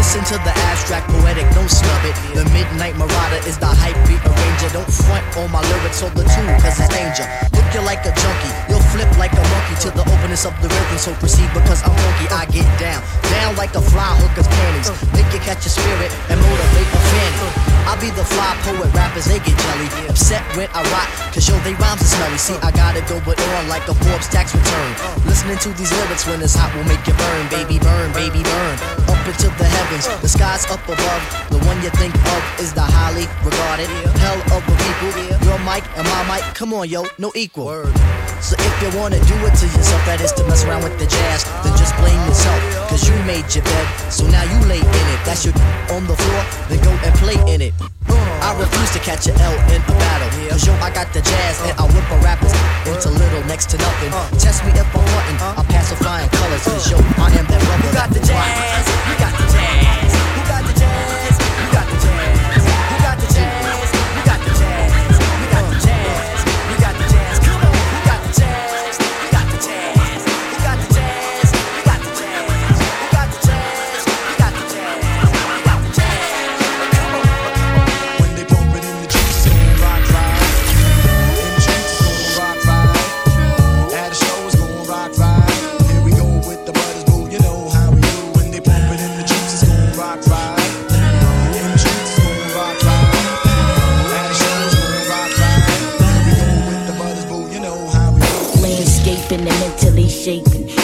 Listen 0.05 0.37
to 0.37 0.43
the 0.45 0.53
abstract 0.69 1.09
poetic, 1.09 1.49
don't 1.57 1.67
snub 1.67 2.05
it. 2.05 2.13
The 2.37 2.45
Midnight 2.53 2.93
Marauder 2.93 3.41
is 3.49 3.57
the 3.57 3.65
hype 3.65 3.97
beat 4.05 4.21
arranger. 4.21 4.69
Don't 4.69 4.85
front 4.85 5.25
on 5.33 5.49
my 5.49 5.65
lyrics 5.73 6.05
or 6.05 6.13
the 6.13 6.21
tune, 6.29 6.45
cause 6.61 6.77
it's 6.77 6.93
danger. 6.93 7.25
Look 7.57 7.65
you 7.73 7.81
like 7.81 8.05
a 8.05 8.13
junkie, 8.13 8.53
you'll 8.69 8.85
flip 8.93 9.09
like 9.17 9.33
a 9.33 9.41
monkey 9.41 9.73
to 9.81 9.89
the 9.89 10.05
openness 10.05 10.45
of 10.45 10.53
the 10.61 10.69
rhythm. 10.69 10.99
So 11.01 11.09
proceed 11.17 11.49
because 11.57 11.81
I'm 11.81 11.97
funky, 11.97 12.29
I 12.29 12.45
get 12.53 12.69
down. 12.77 13.01
Down 13.33 13.57
like 13.57 13.73
a 13.73 13.81
fly 13.81 14.13
hooker's 14.21 14.45
panties. 14.45 14.93
Make 15.17 15.25
you 15.33 15.41
catch 15.41 15.65
your 15.65 15.73
spirit 15.73 16.13
and 16.29 16.37
motivate 16.37 16.89
a 16.93 17.01
fanny. 17.09 17.65
I 17.85 17.93
be 18.01 18.09
the 18.09 18.25
fly 18.25 18.57
poet, 18.65 18.89
rappers 18.97 19.29
they 19.29 19.37
get 19.45 19.53
jelly. 19.53 19.89
Upset 20.09 20.41
when 20.57 20.65
I 20.73 20.81
rock, 20.89 21.05
cause 21.29 21.45
yo, 21.45 21.53
they 21.61 21.77
rhymes 21.77 22.01
are 22.01 22.11
smelly. 22.17 22.37
See, 22.41 22.57
I 22.65 22.73
got 22.73 22.97
it 22.97 23.05
going 23.05 23.21
on 23.25 23.63
like 23.69 23.85
a 23.85 23.93
Forbes 23.93 24.25
tax 24.27 24.57
return. 24.57 24.91
Listening 25.29 25.57
to 25.61 25.69
these 25.77 25.93
lyrics 25.93 26.25
when 26.25 26.41
it's 26.41 26.57
hot 26.57 26.73
will 26.73 26.83
make 26.89 27.05
you 27.05 27.13
burn, 27.13 27.45
baby, 27.53 27.77
burn, 27.77 28.09
baby, 28.17 28.41
burn. 28.41 28.75
Up 29.05 29.21
into 29.29 29.53
the 29.53 29.69
heavens, 29.69 29.94
the 30.03 30.27
skies 30.27 30.65
up 30.65 30.83
above. 30.83 31.23
The 31.49 31.59
one 31.63 31.81
you 31.81 31.89
think 31.91 32.13
of 32.15 32.59
is 32.59 32.73
the 32.73 32.81
highly 32.81 33.27
regarded 33.43 33.87
hell 34.19 34.39
of 34.51 34.61
a 34.67 34.75
people. 34.75 35.11
Your 35.47 35.59
mic 35.59 35.83
and 35.95 36.05
my 36.07 36.21
mic, 36.27 36.43
come 36.53 36.73
on, 36.73 36.89
yo, 36.89 37.05
no 37.17 37.31
equal. 37.35 37.85
So 38.41 38.55
if 38.59 38.73
you 38.81 38.99
wanna 38.99 39.19
do 39.23 39.35
it 39.47 39.55
to 39.55 39.65
yourself, 39.65 40.05
that 40.05 40.19
is 40.19 40.33
to 40.33 40.43
mess 40.47 40.65
around 40.65 40.83
with 40.83 40.99
the 40.99 41.07
jazz, 41.07 41.45
then 41.63 41.71
just 41.77 41.95
blame 41.95 42.19
yourself. 42.27 42.89
Cause 42.89 43.07
you 43.07 43.15
made 43.23 43.47
your 43.55 43.63
bed, 43.63 43.87
so 44.11 44.27
now 44.27 44.43
you 44.43 44.59
lay 44.67 44.79
in 44.79 45.05
it. 45.15 45.19
That's 45.23 45.45
your 45.45 45.55
on 45.91 46.05
the 46.07 46.15
floor, 46.15 46.43
then 46.67 46.83
go 46.83 46.91
and 46.91 47.15
play 47.15 47.39
in 47.53 47.61
it. 47.61 47.73
Uh. 48.09 48.24
I 48.41 48.55
refuse 48.59 48.91
to 48.91 48.99
catch 48.99 49.27
a 49.27 49.33
L 49.39 49.55
in 49.71 49.81
a 49.81 49.95
battle. 49.99 50.29
Cause 50.49 50.65
yo, 50.65 50.73
I 50.81 50.89
got 50.91 51.11
the 51.13 51.21
jazz 51.21 51.61
and 51.61 51.77
I 51.79 51.83
whip 51.91 52.07
a 52.11 52.17
rappers 52.23 52.53
into 52.85 53.09
little 53.09 53.43
next 53.45 53.69
to 53.71 53.77
nothing. 53.77 54.11
Test 54.39 54.63
me 54.65 54.71
if 54.71 54.87
I'm 54.95 55.03
wanting, 55.03 55.37
I'll 55.39 55.63
pacify 55.65 56.23
in 56.23 56.29
colors. 56.29 56.63
Cause 56.63 56.91
yo, 56.91 56.97
I 57.19 57.31
am 57.35 57.45
that 57.47 57.61
brother. 57.65 57.87
You 57.87 57.93
got 57.93 58.09
the 58.09 58.19
jazz, 58.19 58.85
you 59.09 59.15
got 59.19 59.33
the 59.37 59.45
jazz. 59.51 60.11
Who 60.35 60.41
got 60.47 60.63
the 60.67 60.73
jazz? 60.79 61.34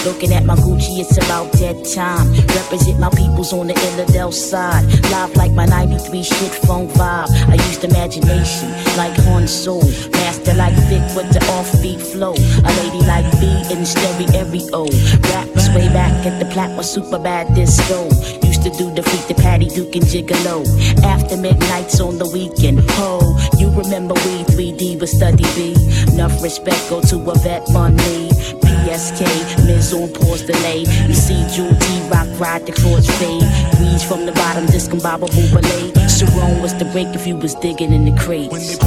Looking 0.06 0.34
at 0.34 0.46
my 0.46 0.56
Gucci, 0.56 1.00
it's 1.00 1.18
about 1.18 1.52
that 1.62 1.78
time. 1.94 2.34
Represent 2.58 3.00
my 3.00 3.10
peoples 3.10 3.54
on 3.54 3.68
the 3.68 3.74
Illidale 3.74 4.34
side. 4.34 4.84
Live 5.12 5.36
like 5.36 5.52
my 5.52 5.66
93 5.66 6.24
shit 6.24 6.52
phone 6.66 6.88
vibe. 6.88 7.30
I 7.48 7.54
used 7.54 7.84
imagination 7.84 8.70
like 8.98 9.14
Han 9.26 9.48
Soul. 9.48 9.84
Master 10.12 10.56
like 10.56 10.74
Vic 10.90 11.06
with 11.16 11.30
the 11.34 11.40
offbeat 11.54 12.02
flow. 12.02 12.34
A 12.34 12.72
lady 12.82 13.06
like 13.06 13.30
B 13.40 13.46
in 13.70 13.86
stereo. 13.86 14.90
Raps 15.30 15.70
way 15.76 15.88
back 15.94 16.26
at 16.26 16.40
the 16.40 16.50
plat 16.52 16.76
was 16.76 16.92
super 16.92 17.20
bad 17.20 17.54
disco. 17.54 18.06
Used 18.42 18.64
to 18.64 18.72
do 18.72 18.92
the 18.96 19.04
freak 19.04 19.28
the 19.28 19.36
Patty 19.36 19.68
Duke 19.70 19.96
and 19.96 20.06
Gigolo. 20.06 20.66
After 21.04 21.38
midnights 21.38 22.00
on 22.00 22.18
the 22.18 22.28
weekend. 22.28 22.80
Ho, 22.98 23.31
you 23.62 23.69
remember 23.69 24.15
we 24.26 24.43
3D 24.50 25.00
with 25.00 25.10
Study 25.10 25.45
B. 25.56 25.76
Enough 26.13 26.41
respect 26.41 26.82
go 26.89 27.00
to 27.00 27.17
a 27.30 27.36
vet 27.39 27.62
money. 27.71 28.30
PSK, 28.65 29.21
Miz 29.67 29.93
on 29.93 30.12
pause 30.12 30.41
delay. 30.41 30.80
You 30.80 31.13
see 31.13 31.45
Jewel 31.54 31.76
T 31.76 32.02
Rock 32.10 32.28
ride 32.39 32.65
the 32.65 32.71
cross 32.71 33.06
fade. 33.19 33.45
Weeds 33.80 34.04
from 34.04 34.26
the 34.26 34.32
bottom, 34.32 34.65
discombobable 34.65 35.47
ballet. 35.54 35.93
Sharon 36.10 36.62
was 36.62 36.74
the 36.80 36.86
break 36.86 37.10
if 37.10 37.28
you 37.28 37.36
was 37.36 37.54
digging 37.56 37.93
in 37.93 38.06
the 38.06 38.19
crates. 38.19 38.80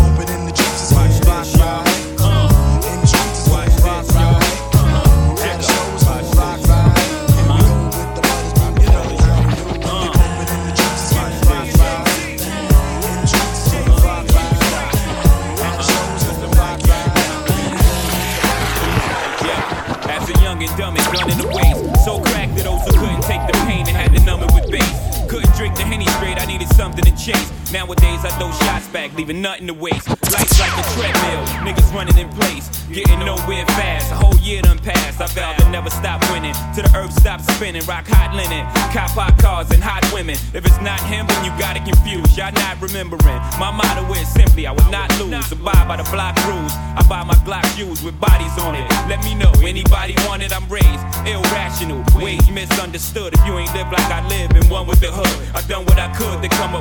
Remembering. 42.84 43.40
My 43.56 43.70
motto 43.70 44.04
is 44.14 44.28
simply, 44.28 44.66
I 44.66 44.72
will 44.72 44.90
not 44.90 45.08
lose. 45.18 45.52
Abide 45.52 45.88
by 45.88 45.96
the 45.96 46.06
block 46.12 46.36
rules. 46.44 46.72
I 46.72 47.02
buy 47.08 47.24
my 47.24 47.34
Glock 47.44 47.64
shoes 47.76 48.02
with 48.02 48.18
bodies 48.20 48.52
on 48.60 48.74
it. 48.74 48.84
Let 49.08 49.24
me 49.24 49.34
know, 49.34 49.52
anybody 49.62 50.14
want 50.26 50.42
it, 50.42 50.52
I'm 50.52 50.68
raised. 50.68 51.04
Irrational, 51.24 52.04
wait, 52.16 52.40
misunderstood. 52.50 53.34
If 53.34 53.40
you 53.46 53.58
ain't 53.58 53.72
live 53.74 53.90
like 53.90 54.10
I 54.12 54.20
live 54.28 54.33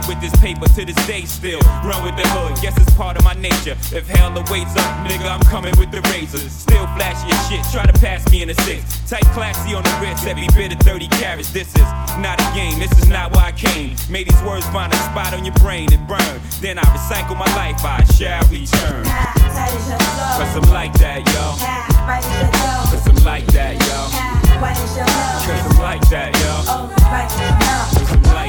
with 0.07 0.19
this 0.21 0.35
paper 0.41 0.67
to 0.67 0.85
this 0.85 0.95
day 1.07 1.25
still. 1.25 1.59
Run 1.83 2.03
with 2.03 2.15
the 2.15 2.27
hood, 2.29 2.59
guess 2.61 2.75
it's 2.77 2.93
part 2.95 3.17
of 3.17 3.23
my 3.23 3.33
nature. 3.33 3.77
If 3.91 4.07
hell 4.07 4.31
awaits 4.31 4.75
up, 4.75 4.91
nigga, 5.07 5.29
I'm 5.29 5.43
coming 5.47 5.73
with 5.77 5.91
the 5.91 6.01
razors. 6.11 6.51
Still 6.51 6.85
flashy 6.95 7.31
as 7.31 7.41
shit, 7.49 7.63
try 7.71 7.85
to 7.85 7.97
pass 7.99 8.29
me 8.31 8.41
in 8.41 8.49
a 8.49 8.55
six. 8.65 8.83
Tight 9.09 9.25
classy 9.33 9.73
on 9.75 9.83
the 9.83 9.95
wrist, 10.01 10.25
every 10.27 10.47
bit 10.55 10.73
of 10.73 10.79
30 10.79 11.07
carats. 11.19 11.51
This 11.51 11.69
is 11.75 11.89
not 12.19 12.39
a 12.39 12.47
game, 12.55 12.79
this 12.79 12.91
is 12.99 13.07
not 13.07 13.33
why 13.35 13.47
I 13.47 13.51
came. 13.51 13.95
May 14.09 14.23
these 14.23 14.41
words 14.43 14.65
find 14.69 14.91
a 14.91 14.97
spot 15.11 15.33
on 15.33 15.45
your 15.45 15.55
brain 15.55 15.91
and 15.93 16.07
burn. 16.07 16.41
Then 16.61 16.77
I 16.79 16.83
recycle 16.95 17.37
my 17.37 17.49
life, 17.55 17.83
I 17.83 18.03
shall 18.15 18.43
return. 18.49 19.03
Cause 19.03 20.55
I'm 20.55 20.69
like 20.73 20.93
that, 20.99 21.21
yo. 21.31 21.45
Cause 22.91 23.07
I'm 23.07 23.23
like 23.23 23.45
that, 23.53 23.73
yo. 23.79 23.99
Cause 25.43 25.67
I'm 25.67 25.81
like 25.81 26.07
that, 26.09 26.33
yo. 26.35 26.53
Cause 26.65 26.91
I'm 26.91 27.11
like 27.11 27.29
that. 27.39 28.33
Like 28.33 28.42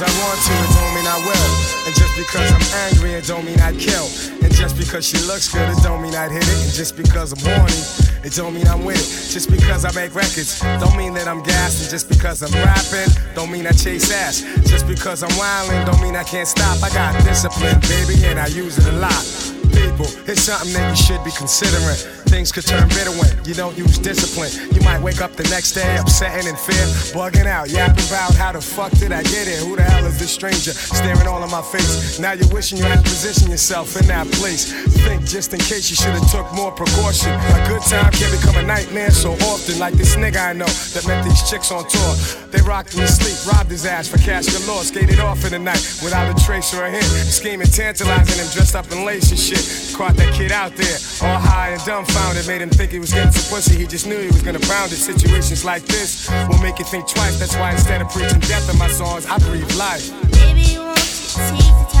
because 0.00 0.16
I 0.16 0.24
want 0.24 0.40
to, 0.40 0.52
it 0.56 0.72
don't 0.80 0.94
mean 0.96 1.06
I 1.06 1.18
will. 1.28 1.50
And 1.84 1.94
just 1.94 2.16
because 2.16 2.48
I'm 2.56 2.88
angry, 2.88 3.12
it 3.12 3.26
don't 3.26 3.44
mean 3.44 3.60
I'd 3.60 3.78
kill. 3.78 4.08
And 4.40 4.48
just 4.54 4.78
because 4.78 5.06
she 5.06 5.18
looks 5.28 5.52
good, 5.52 5.68
it 5.68 5.76
don't 5.82 6.00
mean 6.00 6.14
I'd 6.14 6.32
hit 6.32 6.42
it. 6.42 6.64
And 6.64 6.72
just 6.72 6.96
because 6.96 7.32
I'm 7.32 7.44
horny, 7.44 7.76
it 8.24 8.32
don't 8.32 8.54
mean 8.54 8.66
I'm 8.66 8.84
with 8.84 8.96
it. 8.96 9.32
Just 9.32 9.50
because 9.50 9.84
I 9.84 9.92
make 9.92 10.14
records, 10.14 10.60
don't 10.80 10.96
mean 10.96 11.12
that 11.14 11.28
I'm 11.28 11.42
gassed. 11.42 11.82
And 11.82 11.90
just 11.90 12.08
because 12.08 12.40
I'm 12.42 12.52
rapping, 12.64 13.12
don't 13.34 13.52
mean 13.52 13.66
I 13.66 13.72
chase 13.72 14.10
ass. 14.10 14.40
Just 14.64 14.86
because 14.86 15.22
I'm 15.22 15.36
wildin', 15.36 15.84
don't 15.84 16.00
mean 16.00 16.16
I 16.16 16.24
can't 16.24 16.48
stop. 16.48 16.82
I 16.82 16.88
got 16.94 17.12
discipline, 17.24 17.78
baby, 17.80 18.24
and 18.24 18.40
I 18.40 18.46
use 18.46 18.78
it 18.78 18.86
a 18.88 18.96
lot. 18.96 19.20
People, 19.68 20.08
it's 20.24 20.42
something 20.48 20.72
that 20.72 20.88
you 20.88 20.96
should 20.96 21.22
be 21.24 21.30
considering. 21.36 22.19
Things 22.30 22.52
could 22.52 22.64
turn 22.64 22.86
bitter 22.90 23.10
when 23.18 23.26
you 23.44 23.54
don't 23.54 23.76
use 23.76 23.98
discipline. 23.98 24.54
You 24.70 24.80
might 24.82 25.02
wake 25.02 25.20
up 25.20 25.34
the 25.34 25.42
next 25.50 25.72
day 25.72 25.96
upsetting 25.98 26.46
in 26.46 26.54
fear, 26.54 26.86
bugging 27.10 27.46
out, 27.46 27.68
yapping 27.68 28.06
about 28.06 28.34
how 28.36 28.52
the 28.52 28.60
fuck 28.60 28.92
did 29.02 29.10
I 29.10 29.24
get 29.24 29.48
here? 29.50 29.58
Who 29.66 29.74
the 29.74 29.82
hell 29.82 30.06
is 30.06 30.16
this 30.20 30.30
stranger 30.30 30.70
staring 30.70 31.26
all 31.26 31.42
in 31.42 31.50
my 31.50 31.60
face? 31.60 32.20
Now 32.20 32.32
you're 32.32 32.46
wishing 32.54 32.78
you 32.78 32.84
had 32.84 33.02
positioned 33.02 33.50
yourself 33.50 34.00
in 34.00 34.06
that 34.06 34.30
place. 34.38 34.70
Think 35.02 35.26
just 35.26 35.52
in 35.52 35.58
case 35.58 35.90
you 35.90 35.96
should 35.96 36.14
have 36.14 36.30
took 36.30 36.46
more 36.54 36.70
precaution. 36.70 37.34
A 37.34 37.66
good 37.66 37.82
time 37.82 38.12
can 38.12 38.30
become 38.30 38.54
a 38.62 38.62
nightmare 38.62 39.10
so 39.10 39.32
often, 39.50 39.80
like 39.80 39.94
this 39.94 40.14
nigga 40.14 40.38
I 40.38 40.52
know 40.52 40.70
that 40.94 41.02
met 41.08 41.24
these 41.24 41.42
chicks 41.50 41.72
on 41.72 41.82
tour. 41.88 42.14
They 42.54 42.62
rocked 42.62 42.94
him 42.94 43.00
to 43.00 43.08
sleep, 43.08 43.34
robbed 43.52 43.72
his 43.72 43.84
ass 43.84 44.06
for 44.06 44.18
cash 44.18 44.46
galore, 44.46 44.84
skated 44.84 45.18
off 45.18 45.44
in 45.44 45.50
the 45.50 45.58
night 45.58 45.82
without 45.98 46.30
a 46.30 46.44
trace 46.46 46.72
or 46.74 46.84
a 46.84 46.90
hint. 46.90 47.04
Scheming, 47.26 47.66
tantalizing 47.66 48.38
him, 48.38 48.46
dressed 48.54 48.76
up 48.76 48.86
in 48.92 49.04
lace 49.04 49.30
and 49.30 49.40
shit. 49.40 49.66
Caught 49.96 50.14
that 50.16 50.32
kid 50.32 50.52
out 50.52 50.76
there, 50.76 50.98
all 51.22 51.38
high 51.38 51.70
and 51.70 51.82
dumbfounded, 51.84 52.19
made 52.50 52.62
him 52.62 52.70
think 52.70 52.90
he 52.90 52.98
was 52.98 53.12
getting 53.12 53.32
some 53.32 53.54
pussy. 53.54 53.76
He 53.76 53.86
just 53.86 54.06
knew 54.06 54.18
he 54.18 54.26
was 54.26 54.42
gonna 54.42 54.58
pound 54.60 54.92
it. 54.92 54.96
Situations 54.96 55.64
like 55.64 55.84
this 55.84 56.28
will 56.48 56.58
make 56.58 56.78
you 56.78 56.84
think 56.84 57.06
twice. 57.06 57.38
That's 57.38 57.54
why 57.56 57.70
instead 57.72 58.00
of 58.02 58.08
preaching 58.10 58.40
death 58.40 58.68
in 58.68 58.76
my 58.76 58.88
songs, 58.88 59.24
I 59.26 59.38
breathe 59.38 59.70
life. 59.76 60.10
Baby, 60.32 60.78
won't 60.78 60.98
you 60.98 61.40
take 61.48 61.74
the 61.78 61.86
time? 61.92 61.99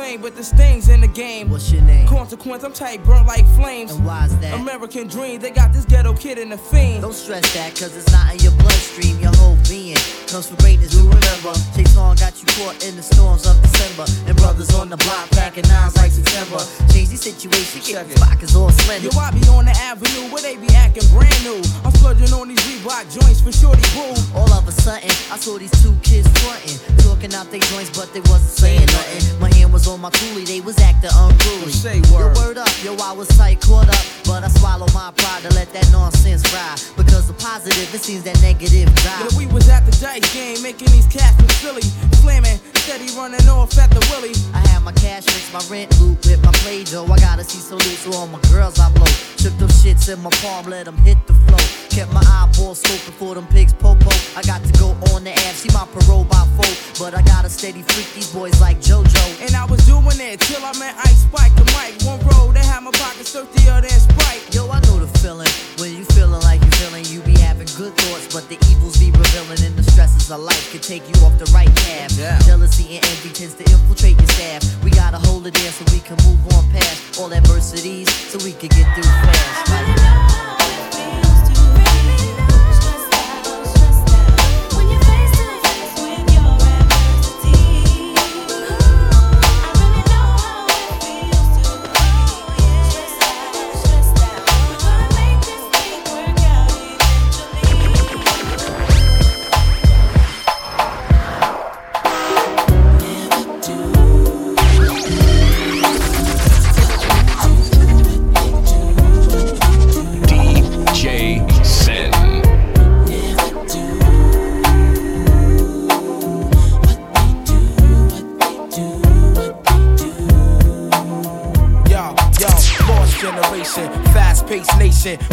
But 0.00 0.34
there's 0.34 0.52
things 0.52 0.88
in 0.88 1.00
the 1.00 1.08
game. 1.08 1.50
What's 1.50 1.70
your 1.70 1.82
name? 1.82 2.08
Consequence, 2.08 2.64
I'm 2.64 2.72
tight, 2.72 3.04
burnt 3.04 3.26
like 3.26 3.46
flames. 3.54 3.92
And 3.92 4.04
why's 4.04 4.36
that? 4.38 4.58
American 4.58 5.06
dream, 5.06 5.40
they 5.40 5.50
got 5.50 5.72
this 5.72 5.84
ghetto 5.84 6.14
kid 6.14 6.38
in 6.38 6.48
the 6.48 6.56
fiend. 6.56 7.02
Don't 7.02 7.12
stress 7.12 7.44
that, 7.54 7.76
cause 7.76 7.94
it's 7.94 8.10
not 8.10 8.32
in 8.32 8.40
your 8.40 8.52
bloodstream. 8.52 9.20
Your 9.20 9.34
whole 9.36 9.58
being 9.68 10.00
comes 10.26 10.48
from 10.48 10.56
greatness. 10.56 10.94
You 10.94 11.04
remember, 11.04 11.52
Chase 11.76 11.96
on 11.96 12.16
got 12.16 12.32
you 12.40 12.46
caught 12.56 12.82
in 12.82 12.96
the 12.96 13.02
storms 13.02 13.46
of 13.46 13.60
December. 13.60 14.08
And 14.26 14.36
brothers 14.36 14.72
on 14.74 14.88
the 14.88 14.96
block 14.96 15.28
packing 15.30 15.68
nines 15.68 15.96
like 15.96 16.10
September. 16.10 16.64
Change 16.92 17.10
the 17.10 17.20
situation, 17.20 17.84
get 17.84 18.08
the 18.08 18.18
pockets 18.18 18.56
all 18.56 18.70
slender. 18.70 19.12
Yo, 19.12 19.20
I 19.20 19.30
be 19.30 19.44
on 19.52 19.66
the 19.66 19.76
avenue 19.84 20.32
where 20.32 20.42
they 20.42 20.56
be 20.56 20.72
acting 20.74 21.06
brand 21.12 21.44
new. 21.44 21.60
I'm 21.84 21.92
splurging 21.92 22.32
on 22.32 22.48
these 22.48 22.62
Reebok 22.64 23.04
joints 23.12 23.44
for 23.44 23.52
shorty 23.52 23.84
boo. 23.92 24.16
All 24.32 24.48
of 24.52 24.66
a 24.66 24.72
sudden, 24.72 25.12
I 25.28 25.36
saw 25.36 25.58
these 25.58 25.74
two 25.84 25.92
kids 26.00 26.26
frontin', 26.40 26.80
talking 27.04 27.34
out 27.34 27.50
their 27.52 27.60
joints, 27.68 27.92
but 27.92 28.08
they 28.16 28.24
wasn't 28.32 28.56
saying 28.56 28.86
nothing. 28.96 29.40
My 29.40 29.52
hand 29.54 29.72
was 29.72 29.89
on 29.90 30.00
my 30.00 30.10
coolie, 30.10 30.46
they 30.46 30.60
was 30.60 30.78
acting 30.78 31.10
unruly. 31.14 31.72
Say 31.72 31.98
Yo, 31.98 32.14
word. 32.14 32.36
word 32.36 32.58
up, 32.58 32.70
yo, 32.84 32.94
I 33.02 33.12
was 33.12 33.28
tight, 33.36 33.60
caught 33.60 33.88
up, 33.88 34.04
but 34.24 34.44
I 34.44 34.48
swallowed 34.48 34.94
my 34.94 35.10
pride 35.16 35.42
to 35.42 35.52
let 35.54 35.72
that 35.72 35.90
nonsense 35.90 36.42
ride. 36.54 36.78
Because 36.96 37.26
the 37.26 37.34
positive, 37.34 37.92
it 37.92 38.00
seems 38.00 38.22
that 38.24 38.40
negative 38.40 38.86
die. 39.02 39.20
Yeah, 39.20 39.36
we 39.36 39.46
was 39.46 39.68
at 39.68 39.84
the 39.84 39.92
dice 40.00 40.32
game, 40.32 40.62
making 40.62 40.88
these 40.92 41.06
cats 41.06 41.36
look 41.40 41.50
silly. 41.50 41.82
Slamming, 42.22 42.58
steady 42.86 43.10
running 43.16 43.46
off 43.48 43.76
at 43.78 43.90
the 43.90 44.00
willy. 44.10 44.32
I 44.54 44.60
had 44.68 44.82
my 44.82 44.92
cash 44.92 45.24
fix, 45.24 45.52
my 45.52 45.62
rent 45.74 45.90
loop 46.00 46.24
with 46.24 46.42
my 46.44 46.52
play 46.62 46.84
dough. 46.84 47.06
I 47.06 47.18
gotta 47.18 47.42
see 47.42 47.58
so 47.58 47.74
loose, 47.74 47.98
so 48.06 48.12
all 48.12 48.28
my 48.28 48.40
girls 48.52 48.78
I 48.78 48.90
blow. 48.92 49.10
Took 49.42 49.56
them 49.58 49.68
shits 49.82 50.12
in 50.12 50.20
my 50.22 50.30
palm, 50.42 50.66
let 50.66 50.84
them 50.84 50.96
hit 50.98 51.18
the 51.26 51.34
flow. 51.34 51.58
Kept 51.90 52.12
my 52.12 52.22
eyeballs 52.22 52.82
scoping 52.82 53.16
for 53.18 53.34
them 53.34 53.46
pigs 53.48 53.72
popo. 53.72 54.10
I 54.36 54.42
got 54.42 54.62
to 54.62 54.72
go 54.78 54.94
on 55.12 55.24
the 55.24 55.32
app, 55.32 55.54
see 55.58 55.72
my 55.74 55.86
parole 55.92 56.24
by 56.24 56.46
four. 56.54 56.70
But 57.00 57.14
I 57.18 57.22
gotta 57.22 57.48
steady 57.50 57.82
freak 57.82 58.06
these 58.14 58.30
boys 58.32 58.60
like 58.60 58.78
JoJo. 58.80 59.46
And 59.46 59.56
I 59.56 59.64
was 59.64 59.79
doing 59.86 60.18
it 60.20 60.40
till 60.40 60.64
I 60.64 60.72
met 60.78 60.94
Ice 61.04 61.24
Spike 61.24 61.54
the 61.54 61.64
mic. 61.76 61.94
One 62.04 62.20
road, 62.32 62.54
they 62.56 62.64
had 62.64 62.80
my 62.80 62.90
pockets 62.92 63.32
thirstier 63.32 63.80
than 63.80 63.90
Sprite. 63.90 64.42
Yo, 64.54 64.68
I 64.68 64.80
know 64.80 64.98
the 64.98 65.10
feeling 65.18 65.48
when 65.78 65.96
you 65.96 66.04
feeling 66.16 66.40
like 66.42 66.60
you 66.62 66.70
feeling, 66.82 67.04
you 67.06 67.20
be 67.22 67.38
having 67.38 67.68
good 67.76 67.94
thoughts, 67.96 68.32
but 68.32 68.48
the 68.48 68.58
evils 68.70 68.96
be 68.98 69.10
revealing, 69.10 69.60
and 69.64 69.74
the 69.76 69.84
stresses 69.90 70.30
of 70.30 70.40
life 70.40 70.70
can 70.72 70.80
take 70.80 71.06
you 71.08 71.16
off 71.24 71.38
the 71.38 71.48
right 71.52 71.72
path. 71.86 72.12
Yeah. 72.18 72.38
Jealousy 72.40 72.96
and 72.96 73.04
envy 73.06 73.30
tends 73.30 73.54
to 73.54 73.64
infiltrate 73.64 74.18
your 74.18 74.28
staff. 74.28 74.62
We 74.84 74.90
gotta 74.90 75.18
hold 75.18 75.46
it 75.46 75.54
there 75.54 75.72
so 75.72 75.84
we 75.92 76.00
can 76.00 76.16
move 76.26 76.40
on 76.54 76.68
past 76.70 77.18
all 77.18 77.32
adversities, 77.32 78.08
so 78.12 78.38
we 78.44 78.52
can 78.52 78.68
get 78.68 78.86
through 78.94 79.10
fast. 79.24 80.59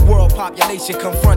World 0.08 0.34
population 0.34 0.98
confront 0.98 1.37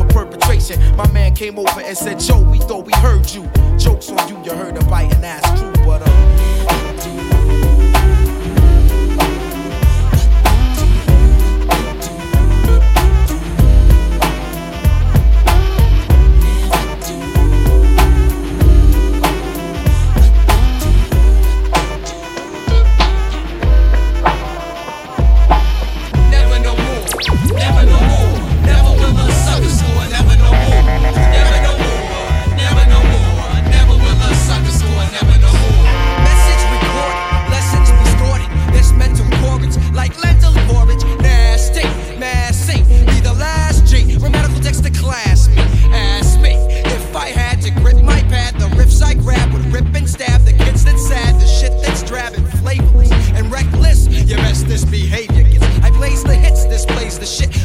for 0.01 0.25
perpetration. 0.25 0.79
My 0.95 1.09
man 1.11 1.35
came 1.35 1.57
over 1.59 1.81
and 1.81 1.97
said, 1.97 2.19
Joe, 2.19 2.41
we 2.41 2.59
thought 2.59 2.85
we 2.85 2.93
heard 2.93 3.29
you. 3.31 3.49
Jokes 3.77 4.09
on 4.09 4.27
you, 4.27 4.37
you 4.43 4.51
heard 4.51 4.77
a 4.77 4.85
biting 4.85 5.23
ass 5.23 5.59
true, 5.59 5.73
but 5.85 6.01
uh. 6.03 7.40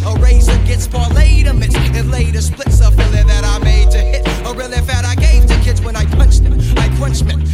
A 0.06 0.14
razor 0.20 0.56
gets 0.64 0.86
parlayed 0.86 1.48
amidst 1.48 1.76
and 1.76 2.10
later 2.12 2.40
splits 2.40 2.80
a 2.80 2.92
filler 2.92 3.24
that 3.24 3.44
I 3.44 3.58
made 3.64 3.90
to 3.90 3.98
hit. 3.98 4.24
A 4.46 4.54
really 4.54 4.80
fat 4.86 5.04
I 5.04 5.16
gave 5.16 5.46
to 5.46 5.58
kids 5.64 5.80
when 5.80 5.96
I 5.96 6.04
punched 6.04 6.44
them. 6.44 6.54
I 6.78 6.88
crunch 6.96 7.24
men 7.24 7.44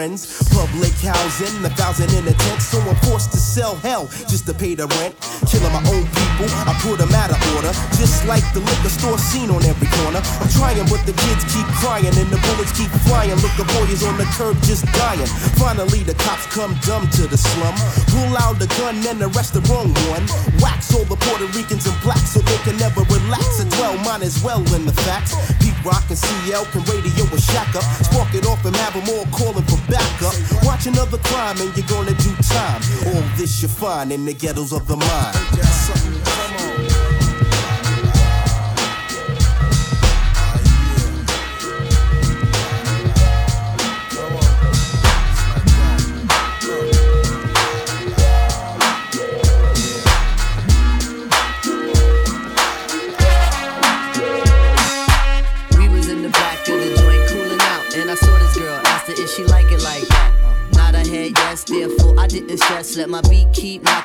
friends. 0.00 0.48
Public 0.56 0.96
housing, 1.04 1.60
a 1.60 1.68
thousand 1.76 2.08
in 2.16 2.24
a 2.24 2.32
tent. 2.32 2.60
So 2.62 2.80
I'm 2.80 2.96
forced 3.04 3.32
to 3.32 3.36
sell 3.36 3.76
hell 3.84 4.08
just 4.32 4.46
to 4.48 4.54
pay 4.54 4.72
the 4.74 4.88
rent. 4.96 5.12
Killing 5.44 5.72
my 5.76 5.84
own 5.92 6.08
people, 6.16 6.48
I 6.64 6.72
put 6.80 6.96
them 6.96 7.12
out 7.12 7.28
of 7.28 7.36
order. 7.52 7.72
Just 8.00 8.24
like 8.24 8.40
the 8.56 8.64
liquor 8.64 8.88
store 8.88 9.18
scene 9.18 9.50
on 9.52 9.60
every 9.68 9.88
corner. 10.00 10.24
I'm 10.40 10.48
trying, 10.56 10.88
but 10.88 11.04
the 11.04 11.12
kids 11.12 11.44
keep 11.52 11.68
crying 11.84 12.08
and 12.16 12.28
the 12.32 12.40
bullets 12.48 12.72
keep 12.72 12.88
flying. 13.04 13.36
Look, 13.44 13.52
the 13.60 13.68
boy 13.76 13.92
is 13.92 14.00
on 14.00 14.16
the 14.16 14.24
curb 14.40 14.56
just 14.64 14.88
dying. 14.96 15.28
Finally, 15.60 16.00
the 16.08 16.16
cops 16.24 16.48
come 16.48 16.72
dumb 16.88 17.04
to 17.20 17.28
the 17.28 17.36
slum. 17.36 17.76
Pull 18.08 18.32
out 18.40 18.56
the 18.56 18.72
gun 18.80 19.04
and 19.04 19.20
arrest 19.20 19.52
the 19.52 19.60
wrong 19.68 19.92
one. 20.08 20.24
Wax 20.64 20.96
all 20.96 21.04
the 21.04 21.18
Puerto 21.28 21.44
Ricans 21.52 21.84
and 21.84 21.98
blacks 22.00 22.32
so 22.32 22.40
they 22.40 22.60
can 22.64 22.80
never 22.80 23.04
relax. 23.12 23.60
And 23.60 23.68
dwell, 23.76 24.00
mine 24.00 24.24
as 24.24 24.40
well 24.40 24.64
in 24.72 24.88
the 24.88 24.96
facts. 25.04 25.36
Pete 25.60 25.69
Rock 25.84 26.04
and 26.08 26.18
CL 26.18 26.64
can 26.66 26.82
radio 26.84 27.24
a 27.24 27.40
shack 27.40 27.74
up. 27.74 27.84
Spark 28.04 28.34
it 28.34 28.46
off 28.46 28.64
and 28.64 28.76
have 28.76 28.94
them 28.94 29.08
all 29.14 29.26
calling 29.32 29.64
for 29.64 29.80
backup. 29.90 30.34
Watch 30.64 30.86
another 30.86 31.18
crime 31.18 31.58
and 31.60 31.74
you're 31.76 31.86
gonna 31.86 32.14
do 32.14 32.34
time. 32.42 32.82
All 33.06 33.22
this 33.36 33.62
you 33.62 33.68
find 33.68 34.12
in 34.12 34.24
the 34.24 34.34
ghettos 34.34 34.72
of 34.72 34.86
the 34.86 34.96
mind. 34.96 36.19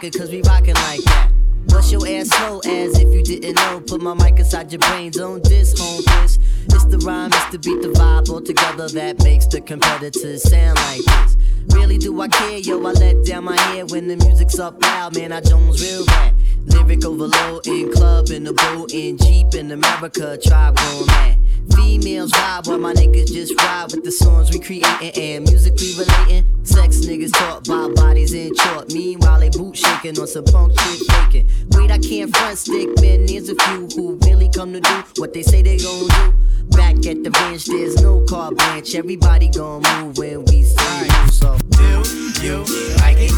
Knocking, 0.06 0.20
cause 0.20 0.32
we 0.32 0.42
rockin' 0.42 0.76
like 0.76 1.04
that. 1.04 1.32
Bust 1.68 1.92
your 1.92 2.08
ass 2.08 2.30
slow 2.30 2.60
as 2.60 3.00
if 3.00 3.14
you 3.14 3.24
didn't 3.24 3.56
know. 3.56 3.82
Put 3.82 4.02
my 4.02 4.14
mic 4.14 4.40
inside 4.40 4.72
your 4.72 4.80
brain, 4.80 5.12
don't 5.12 5.44
diss, 5.44 5.78
home 5.80 6.02
this. 6.06 6.38
It's 6.68 6.86
the 6.86 7.00
rhyme, 7.00 7.32
it's 7.34 7.52
the 7.52 7.60
beat, 7.60 7.82
the 7.82 7.90
vibe 7.90 8.30
all 8.30 8.42
together 8.42 8.88
that 8.90 9.24
makes 9.24 9.48
the 9.48 9.62
competitors 9.62 10.44
sound 10.44 10.78
like 10.78 11.04
this. 11.04 11.38
Really 11.74 11.98
do 11.98 12.20
I 12.22 12.28
care, 12.28 12.60
yo? 12.60 12.86
I 12.86 12.92
let 12.92 13.26
down 13.26 13.46
my 13.46 13.60
hair 13.60 13.86
when 13.88 14.08
the 14.08 14.16
music's 14.18 14.60
up 14.60 14.82
loud, 14.82 15.16
man. 15.16 15.32
I 15.32 15.42
Jones 15.42 15.82
real 15.82 16.06
bad. 16.06 16.34
Lyric 16.66 17.06
overload 17.06 17.68
in 17.68 17.92
club, 17.92 18.30
in 18.30 18.44
the 18.44 18.54
boat, 18.54 18.94
in 18.94 19.18
Jeep, 19.18 19.54
in 19.56 19.72
America, 19.72 20.38
tribe 20.38 20.76
going 20.76 21.06
mad. 21.08 21.38
Females 21.74 22.32
vibe 22.32 22.68
while 22.68 22.78
my 22.78 22.94
niggas 22.94 23.28
just 23.28 23.60
ride 23.60 23.88
with 23.92 24.04
the 24.04 24.12
songs 24.12 24.52
we 24.52 24.60
creating 24.60 25.12
and 25.16 25.46
musically 25.46 25.94
relating. 25.98 26.46
Sex 26.64 26.98
niggas 27.06 27.32
talk 27.32 27.64
by 27.66 27.88
bodies 27.96 28.34
in 28.34 28.56
short. 28.56 28.92
Meanwhile, 28.94 29.40
they 29.40 29.50
boot 29.50 29.76
shaking 29.76 30.20
on 30.20 30.28
some 30.28 30.46
punk 30.46 30.78
shit 30.80 31.08
faking. 31.08 31.48
Wait, 31.72 31.92
I 31.92 31.98
can't 31.98 32.36
front 32.36 32.58
stick, 32.58 32.90
man. 33.02 33.26
There's 33.26 33.50
a 33.50 33.56
few 33.56 33.88
who 33.96 34.16
really 34.26 34.50
come 34.50 34.74
to 34.74 34.80
do 34.80 35.04
what 35.18 35.34
they 35.34 35.44
say 35.44 35.62
they 35.62 35.78
gon' 35.78 36.08
do. 36.08 36.34
Back 36.70 36.96
at 37.06 37.24
the 37.24 37.32
bench, 37.32 37.66
there's 37.66 38.02
no 38.02 38.22
car 38.26 38.52
branch. 38.52 38.96
Everybody 38.96 39.50
gon' 39.50 39.82
move 39.82 40.18
when 40.18 40.46
we 40.46 40.62
move. 40.62 41.34
So, 41.34 41.58
do 41.72 42.04
you 42.44 42.60
like 42.98 43.18
it? 43.18 43.32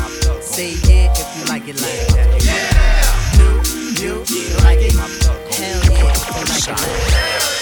Say 0.44 0.76
yeah 0.88 1.12
if 1.12 1.38
you 1.38 1.46
like 1.46 1.68
it 1.68 1.76
like 1.82 2.08
that. 2.16 2.72
Do 2.72 2.77
you 4.00 4.24
like 4.64 4.80
it? 4.80 4.94
Hell 4.94 5.82
yeah 5.92 6.00
you 6.00 6.76
like. 6.76 7.57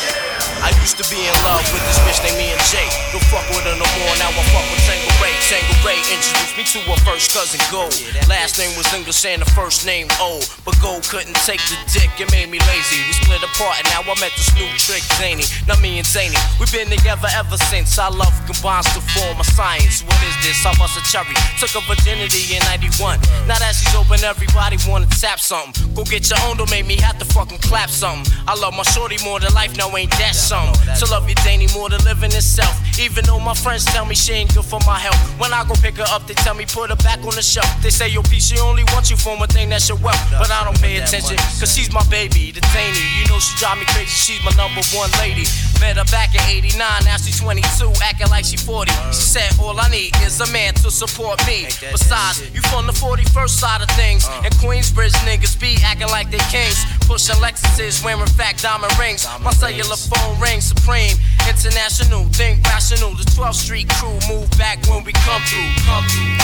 I 0.66 0.74
used 0.82 0.98
to 0.98 1.06
be 1.14 1.22
in 1.22 1.36
love 1.46 1.62
with 1.70 1.86
this 1.86 2.02
bitch 2.02 2.26
named 2.26 2.42
me 2.42 2.50
and 2.50 2.58
Jay. 2.74 2.90
Don't 3.14 3.22
fuck 3.30 3.46
with 3.54 3.62
her 3.70 3.78
no 3.78 3.86
more, 4.02 4.14
now 4.18 4.34
I 4.34 4.42
fuck 4.50 4.66
with 4.74 4.82
Tango 4.90 5.14
Ray. 5.22 5.38
Tangeray 5.46 6.02
introduced 6.10 6.58
me 6.58 6.66
to 6.74 6.80
her 6.90 6.98
first 7.06 7.30
cousin 7.38 7.62
Gold. 7.70 7.94
Last 8.26 8.58
name 8.58 8.74
was 8.74 8.90
English 8.90 9.22
and 9.30 9.46
the 9.46 9.50
first 9.54 9.86
name 9.86 10.10
O. 10.18 10.42
But 10.66 10.74
Gold 10.82 11.06
couldn't 11.06 11.38
take 11.46 11.62
the 11.70 11.78
dick, 11.94 12.10
it 12.18 12.34
made 12.34 12.50
me 12.50 12.58
lazy. 12.66 12.98
We 13.06 13.14
split 13.14 13.46
apart 13.46 13.78
and 13.78 13.86
now 13.94 14.10
I 14.10 14.18
met 14.18 14.34
this 14.34 14.50
new 14.58 14.66
trick, 14.82 15.06
Zany. 15.22 15.46
Now 15.70 15.78
me 15.86 16.02
and 16.02 16.08
Zany, 16.08 16.34
we've 16.58 16.74
been 16.74 16.90
together 16.90 17.30
ever 17.38 17.62
since. 17.70 17.94
Our 18.02 18.10
love 18.10 18.34
combines 18.50 18.90
to 18.98 19.06
form 19.14 19.38
a 19.38 19.46
science. 19.46 20.02
What 20.02 20.18
is 20.26 20.34
this? 20.42 20.66
I 20.66 20.74
bust 20.82 20.98
a 20.98 21.06
cherry. 21.06 21.38
Took 21.62 21.78
a 21.78 21.86
virginity 21.86 22.58
in 22.58 22.66
91. 22.74 23.22
Now 23.46 23.62
that 23.62 23.78
she's 23.78 23.94
open, 23.94 24.18
everybody 24.26 24.82
wanna 24.90 25.06
tap 25.14 25.38
something. 25.38 25.94
Go 25.94 26.02
get 26.10 26.26
your 26.34 26.42
own, 26.50 26.58
don't 26.58 26.74
make 26.74 26.90
me 26.90 26.98
have 27.06 27.22
to 27.22 27.26
fucking 27.38 27.62
clap 27.62 27.94
something. 27.94 28.26
I 28.50 28.58
love 28.58 28.74
my 28.74 28.82
shorty 28.82 29.22
more 29.22 29.38
than 29.38 29.54
life, 29.54 29.78
now 29.78 29.94
ain't 29.94 30.10
that 30.18 30.34
something? 30.34 30.55
To 31.00 31.06
love 31.12 31.28
you, 31.28 31.36
Danny, 31.44 31.68
more 31.74 31.90
than 31.90 32.04
living 32.06 32.32
itself. 32.32 32.72
Even 33.00 33.26
though 33.26 33.40
my 33.40 33.54
friends 33.54 33.84
tell 33.86 34.06
me 34.06 34.16
she 34.16 34.32
ain't 34.34 34.54
good 34.56 34.64
for 34.64 34.80
my 34.88 34.98
health. 34.98 35.20
When 35.40 35.52
I 35.52 35.66
go 35.68 35.76
pick 35.76 35.98
her 35.98 36.08
up, 36.08 36.28
they 36.28 36.34
tell 36.36 36.56
me 36.56 36.66
put 36.66 36.90
her 36.90 36.96
back 36.96 37.20
on 37.20 37.36
the 37.36 37.42
shelf. 37.42 37.68
They 37.82 37.90
say, 37.90 38.08
yo, 38.08 38.22
P, 38.24 38.40
she 38.40 38.58
only 38.60 38.84
wants 38.96 39.12
you 39.12 39.18
for 39.18 39.36
one 39.38 39.50
thing, 39.50 39.70
that's 39.70 39.90
your 39.90 39.98
wealth. 40.00 40.22
But 40.32 40.52
I 40.52 40.64
don't 40.64 40.80
pay 40.80 40.98
attention, 40.98 41.38
cause 41.60 41.76
she's 41.76 41.92
my 41.92 42.04
baby, 42.08 42.52
the 42.52 42.62
Danny. 42.72 43.04
You 43.20 43.28
know 43.28 43.40
she 43.40 43.58
drive 43.60 43.78
me 43.78 43.86
crazy, 43.92 44.16
she's 44.16 44.42
my 44.44 44.52
number 44.56 44.82
one 44.96 45.12
lady. 45.20 45.44
Met 45.80 45.98
her 45.98 46.06
back 46.06 46.34
in 46.34 46.42
89, 46.42 46.78
now 47.06 47.18
she's 47.18 47.40
22, 47.40 47.92
acting 48.02 48.30
like 48.30 48.46
she 48.46 48.58
40. 48.58 48.92
She 49.12 49.22
said, 49.22 49.52
all 49.60 49.80
I 49.80 49.90
need 49.90 50.16
is 50.24 50.40
a 50.40 50.52
man 50.52 50.74
to 50.76 50.92
support 50.92 51.46
me. 51.46 51.66
Besides, 51.92 52.42
you 52.54 52.62
from 52.62 52.88
the 52.88 52.94
41st 52.94 53.50
side 53.50 53.82
of 53.82 53.90
things. 53.92 54.28
And 54.44 54.54
Queensbridge 54.56 55.16
niggas 55.28 55.60
be 55.60 55.78
acting 55.84 56.10
like 56.10 56.32
they 56.32 56.44
kings. 56.50 56.84
Pushing 57.08 57.36
Lexuses, 57.42 58.04
wearing 58.04 58.26
fat 58.28 58.58
diamond 58.58 58.98
rings. 58.98 59.28
My 59.42 59.52
cellular 59.52 59.96
phone 59.96 60.40
rings 60.40 60.66
supreme. 60.66 61.18
International, 61.48 62.26
think 62.30 62.64
rational. 62.66 63.12
The 63.16 63.24
12th 63.24 63.56
Street 63.56 63.90
crew 63.90 64.18
move 64.28 64.50
back 64.58 64.80
when 64.88 65.04
we. 65.04 65.14
Come 65.14 65.42
through, 65.44 65.72
come 65.86 66.04
through. 66.08 66.38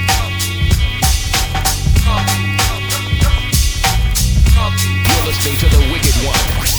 Listening 5.34 5.58
to 5.58 5.66
the 5.76 5.82
Wicked 5.92 6.14
One, 6.24 6.38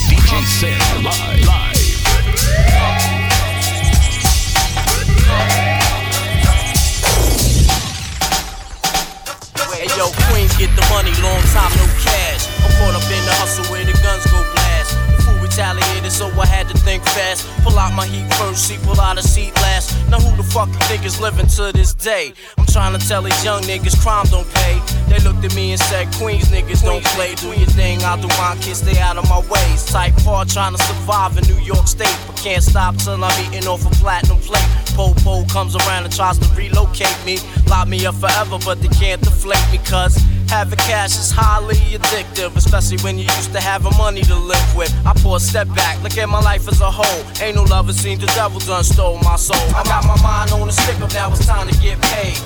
DJ 0.09 0.47
Sin 0.47 0.79
live. 1.03 1.45
Live. 1.45 1.75
Hey 9.75 9.91
yo, 9.99 10.07
Queens 10.31 10.57
get 10.57 10.71
the 10.77 10.87
money, 10.89 11.11
long 11.21 11.43
time 11.51 11.73
no 11.77 11.85
cash. 11.99 12.47
I'm 12.63 12.71
caught 12.79 12.95
up 12.95 13.03
in 13.11 13.25
the 13.27 13.35
hustle 13.43 13.65
where 13.73 13.85
the 13.85 13.93
guns 14.01 14.25
go 14.31 14.41
blast. 14.53 14.64
Retaliated, 15.55 16.11
so 16.11 16.27
I 16.35 16.47
had 16.47 16.67
to 16.67 16.77
think 16.79 17.05
fast. 17.05 17.47
Pull 17.63 17.79
out 17.79 17.95
my 17.95 18.07
heat 18.07 18.27
first, 18.35 18.67
see, 18.67 18.77
pull 18.83 19.01
out 19.01 19.19
a 19.19 19.23
seat 19.23 19.55
last. 19.63 19.95
Now 20.11 20.19
who 20.19 20.37
the 20.37 20.43
fuck 20.43 20.67
you 20.67 20.81
think 20.91 21.05
is 21.05 21.21
living 21.21 21.47
to 21.47 21.71
this 21.71 21.95
day? 21.95 22.35
I'm 22.59 22.67
trying 22.67 22.99
to 22.99 23.07
tell 23.07 23.23
these 23.23 23.45
young 23.45 23.63
niggas 23.63 23.97
crime 24.03 24.27
don't 24.35 24.51
pay. 24.53 24.83
They 25.07 25.23
looked 25.23 25.45
at 25.45 25.55
me 25.55 25.71
and 25.71 25.81
said, 25.81 26.13
Queens 26.15 26.51
niggas 26.51 26.83
don't 26.83 27.05
play. 27.15 27.37
Do 27.37 27.53
your 27.55 27.71
thing, 27.71 28.03
I'll 28.03 28.21
do 28.21 28.27
mine, 28.37 28.59
kids 28.59 28.81
stay 28.81 28.99
out 28.99 29.17
of 29.17 29.29
my 29.29 29.39
ways. 29.47 29.87
Type 29.87 30.15
hard 30.27 30.49
trying 30.49 30.75
to 30.75 30.83
survive 30.83 31.39
in 31.39 31.45
New 31.45 31.63
York 31.63 31.87
State, 31.87 32.19
but 32.27 32.35
can't 32.35 32.65
stop 32.65 32.97
till 32.97 33.23
I'm 33.23 33.47
eating 33.47 33.69
off 33.69 33.87
a 33.87 33.91
platinum 34.03 34.39
plate. 34.39 34.84
Po-po 34.95 35.45
comes 35.51 35.75
around 35.75 36.05
and 36.05 36.15
tries 36.15 36.39
to 36.39 36.49
relocate 36.55 37.19
me. 37.27 37.39
Lock 37.69 37.89
me 37.89 38.07
up 38.07 38.15
forever, 38.15 38.59
but 38.65 38.81
they 38.81 38.89
can't 38.89 39.21
deflate 39.21 39.67
me, 39.73 39.79
cause 39.79 40.17
having 40.49 40.79
cash 40.79 41.19
is 41.19 41.31
highly 41.31 41.75
addictive, 41.99 42.55
especially 42.57 42.99
when 42.99 43.19
you 43.19 43.25
used 43.25 43.53
to 43.53 43.61
having 43.61 43.97
money 43.99 44.23
to 44.23 44.37
live 44.37 44.77
with. 44.77 44.95
I 45.05 45.13
pull 45.15 45.35
a 45.35 45.41
step 45.41 45.67
back, 45.75 46.01
look 46.03 46.17
at 46.17 46.29
my 46.29 46.41
life 46.41 46.69
as 46.69 46.81
a 46.81 46.91
whole. 46.91 47.25
Ain't 47.43 47.57
no 47.57 47.65
love, 47.65 47.89
it 47.89 47.95
seems 47.95 48.21
the 48.21 48.27
devil 48.39 48.61
done 48.61 48.85
stole 48.85 49.19
my 49.19 49.37
soul. 49.37 49.69
I 49.75 49.83
got 49.85 50.07
my 50.07 50.21
mind 50.23 50.53
on 50.53 50.69
a 50.69 50.73
stick 50.73 51.01
up, 51.01 51.13
now 51.13 51.31
it's 51.33 51.45
time 51.47 51.67
to 51.67 51.77
get 51.81 52.01
paid. 52.01 52.39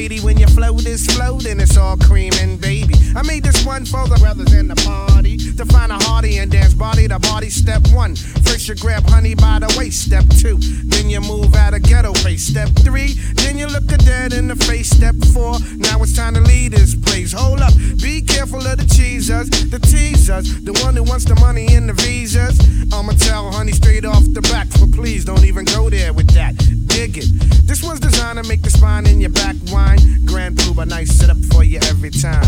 Lady. 0.00 0.20
When 0.20 0.38
your 0.38 0.48
float 0.48 0.86
is 0.86 1.04
floating, 1.14 1.60
it's 1.60 1.76
all 1.76 1.96
cream 1.96 2.32
and 2.40 2.58
baby. 2.58 2.94
I 3.14 3.22
made 3.22 3.44
this 3.44 3.66
one 3.66 3.84
for 3.84 4.08
the 4.08 4.16
brothers 4.16 4.52
in 4.54 4.66
the 4.66 4.76
party 4.76 5.36
to 5.36 5.66
find 5.66 5.92
a 5.92 5.98
hearty 6.08 6.38
and 6.38 6.50
dance 6.50 6.72
body 6.72 7.06
to 7.08 7.18
body. 7.18 7.50
Step 7.50 7.82
one, 7.92 8.16
first 8.16 8.66
you 8.68 8.74
grab 8.76 9.04
honey 9.06 9.34
by 9.34 9.58
the 9.58 9.68
waist. 9.76 10.06
Step 10.06 10.24
two, 10.40 10.56
then 10.92 11.10
you 11.10 11.20
move 11.20 11.54
out 11.54 11.74
of 11.74 11.82
ghetto 11.82 12.14
face. 12.24 12.46
Step 12.46 12.70
three, 12.86 13.12
then 13.34 13.58
you 13.58 13.66
look 13.66 13.92
a 13.92 13.98
dead 13.98 14.32
in 14.32 14.48
the 14.48 14.56
face. 14.56 14.88
Step 14.88 15.16
four, 15.34 15.58
now 15.76 16.02
it's 16.02 16.16
time 16.16 16.32
to 16.32 16.40
lead 16.40 16.72
this 16.72 16.94
place. 16.94 17.32
Hold 17.32 17.60
up, 17.60 17.74
be 18.00 18.22
careful 18.22 18.66
of 18.66 18.78
the 18.78 18.88
cheesers, 18.96 19.50
the 19.50 19.78
teasers, 19.78 20.64
the 20.64 20.72
one 20.84 20.96
who 20.96 21.02
wants 21.02 21.26
the 21.26 21.36
money 21.36 21.66
and 21.76 21.90
the 21.90 21.94
visas. 21.94 22.56
I'ma 22.92 23.12
tell 23.12 23.52
honey 23.52 23.72
straight 23.72 24.06
off 24.06 24.24
the 24.32 24.40
back, 24.48 24.68
but 24.80 24.92
please 24.92 25.26
don't 25.26 25.44
even 25.44 25.66
go 25.66 25.90
there 25.90 26.14
with 26.14 26.30
that. 26.30 26.56
Dig 26.90 27.18
it. 27.18 27.26
This 27.66 27.82
one's 27.82 28.00
designed 28.00 28.42
to 28.42 28.48
make 28.48 28.62
the 28.62 28.70
spine 28.70 29.06
in 29.06 29.20
your 29.20 29.30
back 29.30 29.56
whine. 29.70 29.98
Grand 30.26 30.56
Puba, 30.56 30.86
nice 30.86 31.10
setup 31.12 31.38
for 31.52 31.62
you 31.64 31.78
every 31.88 32.10
time. 32.10 32.44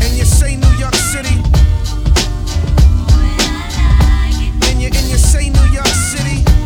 And 0.00 0.12
you 0.16 0.24
say 0.24 0.56
New 0.56 0.74
York 0.78 0.94
City. 0.94 1.36
And 4.68 4.80
you 4.80 4.88
and 4.88 5.06
you 5.10 5.18
say 5.18 5.50
New 5.50 5.68
York 5.72 5.86
City. 5.86 6.59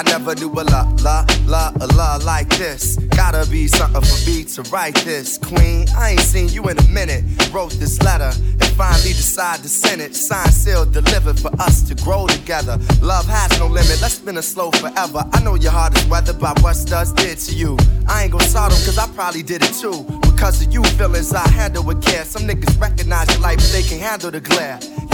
I 0.00 0.02
never 0.04 0.34
knew 0.34 0.50
a 0.52 0.64
la 0.64 0.90
la 1.04 1.26
la 1.44 1.70
la 1.94 2.18
like 2.24 2.48
this. 2.56 2.96
Gotta 3.14 3.46
be 3.50 3.68
something 3.68 4.00
for 4.00 4.30
me 4.30 4.44
to 4.44 4.62
write 4.72 4.94
this. 5.04 5.36
Queen, 5.36 5.86
I 5.94 6.12
ain't 6.12 6.20
seen 6.20 6.48
you 6.48 6.66
in 6.70 6.78
a 6.78 6.88
minute. 6.88 7.22
Wrote 7.52 7.72
this 7.72 8.00
letter 8.00 8.32
and 8.34 8.64
finally 8.78 9.12
decided 9.12 9.62
to 9.62 9.68
send 9.68 10.00
it. 10.00 10.16
Signed, 10.16 10.54
sealed, 10.54 10.94
delivered 10.94 11.38
for 11.38 11.52
us 11.60 11.82
to 11.82 11.94
grow 11.96 12.26
together. 12.26 12.78
Love 13.02 13.26
has 13.26 13.58
no 13.58 13.66
limit. 13.66 14.00
Let's 14.00 14.14
spin 14.14 14.38
a 14.38 14.42
slow 14.42 14.70
forever. 14.70 15.22
I 15.34 15.42
know 15.42 15.54
your 15.56 15.72
heart 15.72 15.94
is 15.98 16.06
weathered 16.06 16.40
by 16.40 16.54
what 16.62 16.76
studs 16.76 17.12
did 17.12 17.36
to 17.36 17.54
you. 17.54 17.76
I 18.08 18.22
ain't 18.22 18.32
gon' 18.32 18.40
sort 18.40 18.72
them 18.72 18.80
cause 18.86 18.96
I 18.96 19.06
probably 19.08 19.42
did 19.42 19.62
it 19.62 19.74
too. 19.74 20.06
Because 20.22 20.64
of 20.64 20.72
you 20.72 20.82
feelings 20.96 21.34
I 21.34 21.46
handle 21.50 21.84
with 21.84 22.02
care. 22.02 22.24
Some 22.24 22.44
niggas 22.44 22.80
recognize 22.80 23.28
your 23.32 23.40
life, 23.40 23.58
but 23.58 23.70
they 23.72 23.82
can 23.82 23.98
handle 23.98 24.30
the 24.30 24.40
glare. 24.40 24.80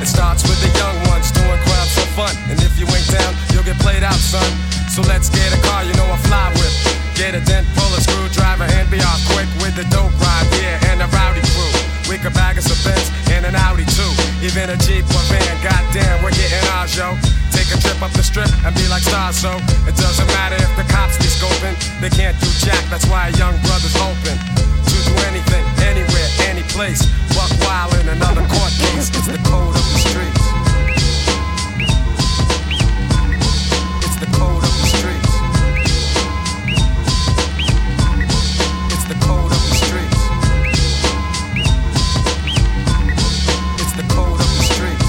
It 0.00 0.08
starts 0.08 0.42
with 0.44 0.60
the 0.60 0.72
young 0.76 0.96
ones 1.08 1.32
doing 1.32 1.60
crimes 1.64 1.92
for 1.96 2.08
fun. 2.12 2.34
And 2.48 2.60
if 2.60 2.76
you 2.76 2.84
ain't 2.88 3.08
down, 3.08 3.32
you'll 3.52 3.64
get 3.64 3.78
played 3.80 4.02
out, 4.02 4.16
son. 4.16 4.44
So 4.88 5.00
let's 5.06 5.28
get 5.28 5.52
a 5.52 5.60
car, 5.64 5.84
you 5.84 5.92
know 5.94 6.08
I 6.08 6.18
fly 6.24 6.48
with. 6.56 6.72
Get 7.14 7.36
a 7.36 7.40
dent, 7.44 7.68
pull 7.76 7.92
a 7.92 8.00
screwdriver, 8.00 8.64
and 8.64 8.88
be 8.90 9.00
off 9.00 9.20
quick 9.32 9.48
with 9.60 9.76
the 9.76 9.84
dope 9.92 10.12
ride, 10.20 10.48
yeah, 10.56 10.90
and 10.92 11.04
a 11.04 11.08
rowdy 11.12 11.44
crew. 11.52 11.72
We 12.08 12.18
could 12.18 12.34
bag 12.34 12.58
us 12.58 12.66
a 12.66 12.76
Benz 12.82 13.06
and 13.30 13.46
an 13.46 13.54
Audi 13.54 13.84
too. 13.86 14.10
Even 14.42 14.66
a 14.66 14.76
Jeep 14.76 15.04
or 15.14 15.24
van, 15.30 15.54
goddamn, 15.62 16.24
we're 16.24 16.34
getting 16.34 16.64
ours, 16.74 16.96
yo. 16.96 17.14
Take 17.54 17.70
a 17.70 17.78
trip 17.78 18.02
up 18.02 18.10
the 18.18 18.24
strip 18.24 18.50
and 18.66 18.74
be 18.74 18.88
like 18.88 19.04
stars, 19.04 19.36
so 19.36 19.52
it 19.86 19.94
doesn't 19.94 20.26
matter 20.34 20.56
if 20.58 20.72
the 20.74 20.84
cops 20.90 21.20
be 21.22 21.30
scoping. 21.30 21.76
They 22.00 22.10
can't 22.10 22.34
do 22.40 22.48
jack, 22.64 22.82
that's 22.90 23.06
why 23.06 23.28
a 23.28 23.32
young 23.38 23.54
brother's 23.62 23.94
open. 24.00 24.34
To 24.90 24.96
do 25.06 25.14
anything, 25.30 25.62
anywhere, 25.86 26.28
any 26.49 26.49
place. 26.80 27.04
Buck 27.36 27.52
wild 27.60 27.92
in 28.00 28.08
another 28.08 28.40
court 28.48 28.72
case. 28.80 29.12
It's 29.12 29.26
the 29.26 29.36
code 29.44 29.76
of 29.76 29.84
the 29.92 30.00
streets. 30.00 30.44
It's 34.06 34.16
the 34.16 34.28
code 34.40 34.64
of 34.64 34.72
the 34.80 34.86
streets. 34.96 35.32
It's 38.94 39.04
the 39.12 39.18
code 39.28 39.52
of 39.56 39.60
the 39.68 39.76
streets. 39.84 40.20
It's 43.82 43.92
the 44.00 44.06
code 44.16 44.40
of 44.40 44.48
the 44.56 44.64
streets. 44.72 45.08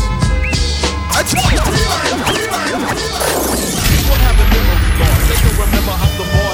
People 3.92 4.18
have 4.28 4.38
a 4.44 4.48
memory 4.52 4.92
loss. 5.00 5.22
They 5.30 5.40
can 5.40 5.56
remember 5.64 5.96
how 6.02 6.12
the 6.20 6.28
boss 6.36 6.51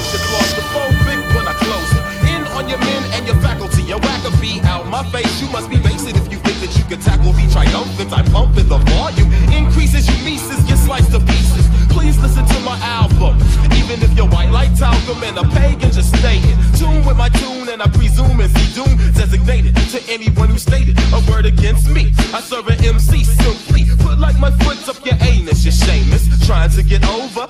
Your 4.28 4.42
beat 4.42 4.64
out 4.66 4.86
my 4.88 5.04
face. 5.10 5.42
You 5.42 5.48
must 5.52 5.70
be 5.70 5.78
basic 5.78 6.16
if 6.18 6.28
you 6.30 6.38
think 6.40 6.60
that 6.60 6.76
you 6.76 6.84
can 6.84 7.00
tackle 7.00 7.32
me 7.32 7.48
triumphant. 7.48 8.12
I 8.12 8.24
pump 8.28 8.58
in 8.58 8.68
the 8.68 8.78
volume. 8.92 9.32
Increases 9.56 10.04
you 10.04 10.18
nieces 10.26 10.60
get 10.68 10.78
sliced 10.78 11.12
to 11.12 11.22
pieces. 11.22 11.64
Please 11.88 12.20
listen 12.20 12.46
to 12.46 12.60
my 12.68 12.78
album. 12.84 13.40
Even 13.72 14.04
if 14.04 14.12
you're 14.18 14.28
white 14.28 14.52
like 14.52 14.76
talcum 14.76 15.24
and 15.24 15.38
a 15.38 15.48
pagan, 15.56 15.92
just 15.92 16.12
stay 16.20 16.44
in 16.44 16.58
tune 16.76 17.06
with 17.08 17.16
my 17.16 17.30
tune. 17.40 17.70
And 17.70 17.82
I 17.82 17.88
presume 17.88 18.42
it's 18.42 18.52
doom 18.76 18.98
designated 19.16 19.76
to 19.96 20.04
anyone 20.12 20.50
who 20.50 20.58
stated 20.58 21.00
a 21.16 21.24
word 21.32 21.46
against 21.46 21.88
me. 21.88 22.12
I 22.36 22.42
serve 22.42 22.68
an 22.68 22.84
MC 22.84 23.24
simply. 23.24 23.86
Put 24.04 24.20
like 24.20 24.38
my 24.40 24.52
foot 24.60 24.78
up 24.90 25.06
your 25.06 25.16
anus, 25.22 25.64
you're 25.64 25.72
shameless. 25.72 26.28
Trying 26.46 26.72
to 26.72 26.84
get 26.84 27.08
over, 27.08 27.48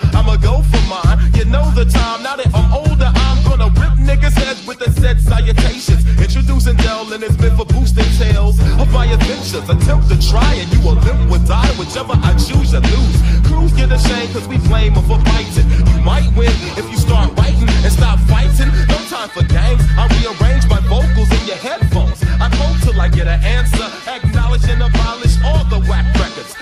and 7.17 7.23
it's 7.25 7.41
meant 7.41 7.57
for 7.57 7.65
boosting 7.65 8.05
tales 8.21 8.59
of 8.77 8.87
my 8.93 9.05
adventures. 9.07 9.67
Attempt 9.67 10.07
to 10.09 10.17
try 10.29 10.53
and 10.53 10.69
you 10.71 10.79
will 10.85 11.01
limp 11.01 11.31
or 11.31 11.41
die, 11.49 11.67
whichever 11.81 12.13
I 12.13 12.33
choose 12.37 12.71
to 12.77 12.79
lose. 12.79 13.17
Crews 13.41 13.73
get 13.73 13.91
ashamed 13.91 14.33
cause 14.33 14.47
we 14.47 14.57
blame 14.69 14.93
them 14.93 15.03
for 15.09 15.17
fighting. 15.25 15.65
You 15.89 15.97
might 16.05 16.29
win 16.37 16.53
if 16.77 16.85
you 16.85 16.97
start 16.97 17.33
writing 17.37 17.69
and 17.81 17.91
stop 17.91 18.19
fighting. 18.29 18.69
No 18.85 18.97
time 19.09 19.29
for 19.33 19.41
games, 19.49 19.81
I 19.97 20.05
rearrange 20.13 20.69
my 20.69 20.79
vocals 20.85 21.31
in 21.33 21.41
your 21.49 21.57
headphones. 21.57 22.21
I 22.37 22.53
quote 22.53 22.77
till 22.85 23.01
I 23.01 23.09
get 23.09 23.27
an 23.27 23.41
answer, 23.41 23.87
acknowledge 24.05 24.69
and 24.69 24.83
abolish 24.83 25.41
all 25.43 25.65
the 25.73 25.81
whack 25.89 26.05
records. 26.21 26.53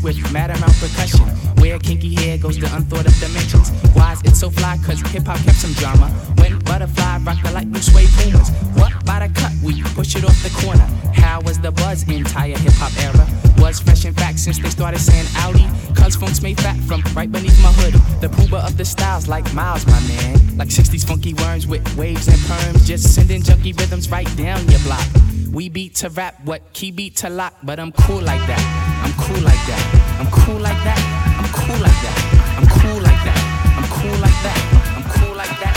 With 0.00 0.32
mad 0.32 0.50
amount 0.50 0.74
percussion? 0.80 1.26
Where 1.60 1.78
kinky 1.78 2.14
hair 2.14 2.38
goes 2.38 2.56
to 2.58 2.66
unthought 2.74 3.06
of 3.06 3.18
dimensions. 3.20 3.70
Why 3.94 4.12
is 4.12 4.22
it 4.22 4.36
so 4.36 4.50
fly? 4.50 4.78
Cause 4.84 5.00
hip 5.12 5.26
hop 5.26 5.38
kept 5.44 5.58
some 5.58 5.72
drama. 5.74 6.08
When 6.38 6.58
butterfly 6.60 7.18
rock 7.18 7.42
the 7.42 7.52
light 7.52 7.70
blue 7.70 7.80
suede 7.80 8.08
pumas. 8.18 8.50
What 8.74 8.92
by 9.04 9.26
the 9.26 9.32
cut? 9.32 9.52
We 9.62 9.82
push 9.94 10.16
it 10.16 10.24
off 10.24 10.40
the 10.42 10.50
corner. 10.62 10.86
How 11.14 11.40
was 11.42 11.58
the 11.60 11.70
buzz 11.70 12.02
entire 12.08 12.58
hip 12.58 12.72
hop 12.74 12.92
era? 13.02 13.26
Was 13.58 13.80
fresh 13.80 14.04
in 14.04 14.14
fact 14.14 14.38
since 14.38 14.58
they 14.58 14.70
started 14.70 15.00
saying 15.00 15.26
Audi. 15.36 15.66
Cuz 15.94 16.16
funk's 16.16 16.42
made 16.42 16.58
fat 16.60 16.76
from 16.88 17.02
right 17.14 17.30
beneath 17.30 17.60
my 17.62 17.72
hood. 17.72 17.94
The 18.20 18.28
pooba 18.28 18.66
of 18.66 18.76
the 18.76 18.84
styles 18.84 19.28
like 19.28 19.52
Miles, 19.54 19.86
my 19.86 20.00
man. 20.08 20.56
Like 20.56 20.68
60s 20.68 21.06
funky 21.06 21.34
worms 21.34 21.66
with 21.66 21.84
waves 21.96 22.28
and 22.28 22.38
perms. 22.48 22.86
Just 22.86 23.14
sending 23.14 23.42
junky 23.42 23.78
rhythms 23.78 24.10
right 24.10 24.30
down 24.36 24.68
your 24.68 24.80
block. 24.80 25.06
We 25.52 25.68
beat 25.70 25.94
to 25.96 26.10
rap, 26.10 26.34
what 26.44 26.72
key 26.74 26.90
beat 26.90 27.16
to 27.16 27.30
lock, 27.30 27.54
but 27.62 27.80
I'm 27.80 27.92
cool 27.92 28.20
like 28.20 28.46
that. 28.46 28.75
I'm 29.06 29.12
cool 29.12 29.40
like 29.40 29.62
that. 29.70 30.18
I'm 30.18 30.26
cool 30.32 30.58
like 30.58 30.82
that. 30.82 30.98
I'm 31.38 31.46
cool 31.54 31.78
like 31.78 32.00
that. 32.02 32.18
I'm 32.58 32.66
cool 32.66 33.00
like 33.00 33.22
that. 33.22 33.38
I'm 33.78 33.86
cool 33.86 34.18
like 34.18 34.38
that. 34.42 34.58
I'm 34.96 35.04
cool 35.04 35.36
like 35.36 35.60
that. 35.60 35.76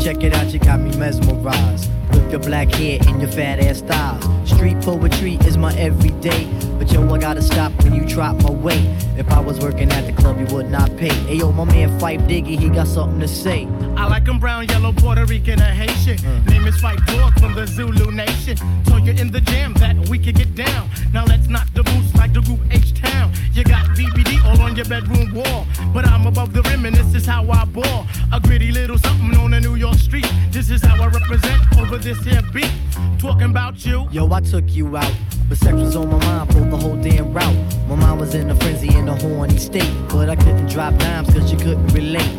Check 0.00 0.24
it 0.24 0.32
out, 0.34 0.46
you 0.52 0.58
got 0.58 0.80
me 0.80 0.96
mesmerized. 0.96 1.90
With 2.10 2.30
your 2.30 2.40
black 2.40 2.68
hair 2.72 2.98
and 3.06 3.20
your 3.20 3.30
fat 3.30 3.60
ass 3.60 3.78
styles. 3.78 4.39
Street 4.60 4.82
poetry 4.82 5.38
is 5.46 5.56
my 5.56 5.74
everyday. 5.76 6.44
But 6.78 6.92
yo, 6.92 7.08
I 7.14 7.16
gotta 7.16 7.40
stop 7.40 7.72
when 7.82 7.94
you 7.94 8.04
drop 8.04 8.36
my 8.42 8.50
weight. 8.50 8.84
If 9.16 9.30
I 9.30 9.40
was 9.40 9.58
working 9.58 9.90
at 9.90 10.04
the 10.04 10.12
club, 10.12 10.38
you 10.38 10.44
would 10.54 10.68
not 10.70 10.94
pay. 10.98 11.14
Hey 11.24 11.36
yo, 11.36 11.50
my 11.50 11.64
man 11.64 11.98
Phife 11.98 12.20
Diggy, 12.28 12.58
he 12.58 12.68
got 12.68 12.86
something 12.86 13.20
to 13.20 13.26
say. 13.26 13.66
I 13.96 14.06
like 14.06 14.28
'em 14.28 14.38
brown, 14.38 14.68
yellow, 14.68 14.92
Puerto 14.92 15.24
Rican, 15.24 15.62
or 15.62 15.64
Haitian. 15.64 16.18
Mm. 16.18 16.50
Name 16.50 16.66
is 16.66 16.76
Phife 16.76 17.02
Dawg 17.06 17.40
from 17.40 17.54
the 17.54 17.66
Zulu 17.66 18.10
Nation. 18.12 18.58
Told 18.84 19.06
you 19.06 19.14
in 19.14 19.30
the 19.30 19.40
jam 19.40 19.72
that 19.80 19.96
we 20.10 20.18
could 20.18 20.34
get 20.34 20.54
down. 20.54 20.90
Now 21.10 21.24
let's 21.24 21.48
knock 21.48 21.68
the 21.72 21.82
boots 21.82 22.14
like 22.14 22.34
the 22.34 22.42
group 22.42 22.60
H 22.70 22.92
Town. 22.92 23.32
You 23.60 23.66
got 23.66 23.84
BBD 23.88 24.42
all 24.42 24.58
on 24.62 24.74
your 24.74 24.86
bedroom 24.86 25.34
wall. 25.34 25.66
But 25.92 26.06
I'm 26.06 26.26
above 26.26 26.54
the 26.54 26.62
rim 26.62 26.86
and 26.86 26.96
this 26.96 27.14
is 27.14 27.26
how 27.26 27.46
I 27.50 27.66
ball. 27.66 28.06
A 28.32 28.40
gritty 28.40 28.72
little 28.72 28.96
something 28.96 29.36
on 29.36 29.50
the 29.50 29.60
New 29.60 29.74
York 29.74 29.96
street. 29.96 30.26
This 30.50 30.70
is 30.70 30.80
how 30.80 30.94
I 30.94 31.08
represent 31.08 31.60
over 31.76 31.98
this 31.98 32.18
here 32.24 32.40
beat. 32.54 32.72
Talking 33.18 33.50
about 33.50 33.84
you. 33.84 34.08
Yo, 34.12 34.32
I 34.32 34.40
took 34.40 34.64
you 34.74 34.96
out 34.96 35.12
But 35.46 35.58
sex 35.58 35.74
was 35.74 35.94
on 35.94 36.08
my 36.08 36.16
mind 36.24 36.54
for 36.54 36.60
the 36.60 36.76
whole 36.78 36.96
damn 36.96 37.34
route. 37.34 37.54
My 37.86 37.96
mind 37.96 38.20
was 38.20 38.34
in 38.34 38.48
a 38.48 38.54
frenzy 38.54 38.96
in 38.96 39.06
a 39.10 39.16
horny 39.16 39.58
state. 39.58 39.92
But 40.08 40.30
I 40.30 40.36
couldn't 40.36 40.68
drop 40.68 40.96
dimes 40.96 41.28
cause 41.28 41.52
you 41.52 41.58
couldn't 41.58 41.88
relate. 41.88 42.32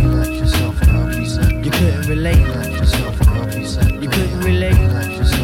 You 0.00 0.08
let 0.08 0.32
yourself 0.32 0.80
go, 0.80 1.06
he 1.06 1.24
said. 1.24 1.64
You 1.64 1.70
couldn't 1.70 2.08
relate. 2.08 2.36
You 2.36 2.52
let 2.52 2.72
yourself 2.72 3.18
go, 3.20 3.46
he 3.56 3.64
said. 3.64 3.92
You 4.02 4.08
couldn't 4.08 4.40
relate. 4.40 4.76
You 4.76 4.88
let 4.88 5.10
yourself 5.12 5.43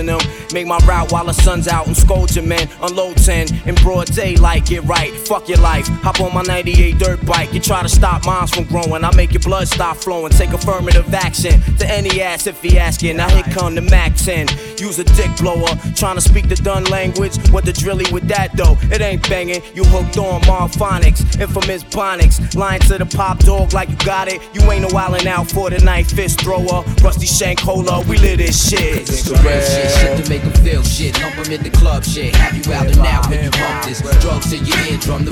them. 0.00 0.20
Make 0.52 0.66
my 0.66 0.78
route 0.86 1.12
while 1.12 1.26
the 1.26 1.32
sun's 1.32 1.68
out 1.68 1.86
and 1.86 1.96
scold 1.96 2.34
your 2.34 2.44
man. 2.44 2.68
Unload 2.82 3.16
10 3.18 3.48
in 3.66 3.74
broad 3.76 4.06
daylight, 4.06 4.66
get 4.66 4.84
right. 4.84 5.12
Fuck 5.12 5.48
your 5.48 5.58
life. 5.58 5.86
Hop 6.02 6.20
on 6.20 6.32
my 6.34 6.42
98 6.42 6.98
dirt 6.98 7.24
bike. 7.26 7.52
You 7.52 7.60
try 7.60 7.82
to 7.82 7.88
stop 7.88 8.24
minds 8.24 8.54
from 8.54 8.64
growing. 8.64 9.04
I 9.04 9.14
make 9.14 9.32
your 9.32 9.42
blood 9.42 9.68
stop 9.68 9.96
flowing. 9.96 10.32
Take 10.32 10.52
affirmative 10.52 11.12
action 11.12 11.60
to 11.78 11.90
any 11.90 12.22
ass 12.22 12.46
if 12.46 12.60
he 12.62 12.78
asking. 12.78 13.16
Now 13.16 13.28
here 13.28 13.42
come 13.54 13.74
the 13.74 13.82
Mac 13.82 14.14
10. 14.16 14.46
Use 14.78 14.98
a 14.98 15.04
dick 15.04 15.30
blower. 15.38 15.74
Trying 15.94 16.16
to 16.16 16.20
speak 16.20 16.48
the 16.48 16.56
done 16.56 16.84
language. 16.84 17.36
What 17.50 17.64
the 17.64 17.72
drilly 17.72 18.06
with 18.12 18.28
that 18.28 18.56
though? 18.56 18.76
It 18.90 19.00
ain't 19.00 19.28
banging. 19.28 19.62
You 19.74 19.84
hooked 19.84 20.16
on 20.18 20.40
Marphonics. 20.42 21.40
Infamous 21.40 21.84
Bonics. 21.84 22.54
Lying 22.54 22.80
to 22.82 22.98
the 22.98 23.06
pop 23.06 23.38
dog 23.40 23.72
like 23.72 23.88
you 23.88 23.96
got 24.04 24.28
it. 24.28 24.40
You 24.54 24.62
ain't 24.70 24.82
no 24.82 24.88
wildin' 24.88 25.26
out 25.26 25.50
for 25.50 25.70
the 25.70 25.78
night. 25.78 26.06
Fist 26.06 26.40
thrower. 26.40 26.84
Rusty 27.02 27.26
shank 27.26 27.60
holder. 27.60 28.00
We 28.08 28.18
lit 28.18 28.38
this 28.38 28.68
shit. 28.70 29.08
It's 29.08 29.24
the 29.24 29.34
real 29.36 29.60
shit, 29.60 29.90
shit 29.90 30.24
to 30.24 30.30
make 30.30 30.42
them 30.42 30.52
feel 30.64 30.82
shit. 30.82 31.20
Lump 31.20 31.38
'em 31.38 31.52
in 31.52 31.62
the 31.62 31.70
club 31.70 32.04
shit. 32.04 32.34
Have 32.36 32.54
you 32.54 32.72
out 32.72 32.86
and 32.86 32.98
out 33.00 33.28
when 33.28 33.44
you 33.44 33.50
bump 33.50 33.84
this. 33.84 34.00
Drugs 34.20 34.50
to 34.50 34.56
your 34.58 34.78
eardrum, 34.90 35.24
the 35.24 35.31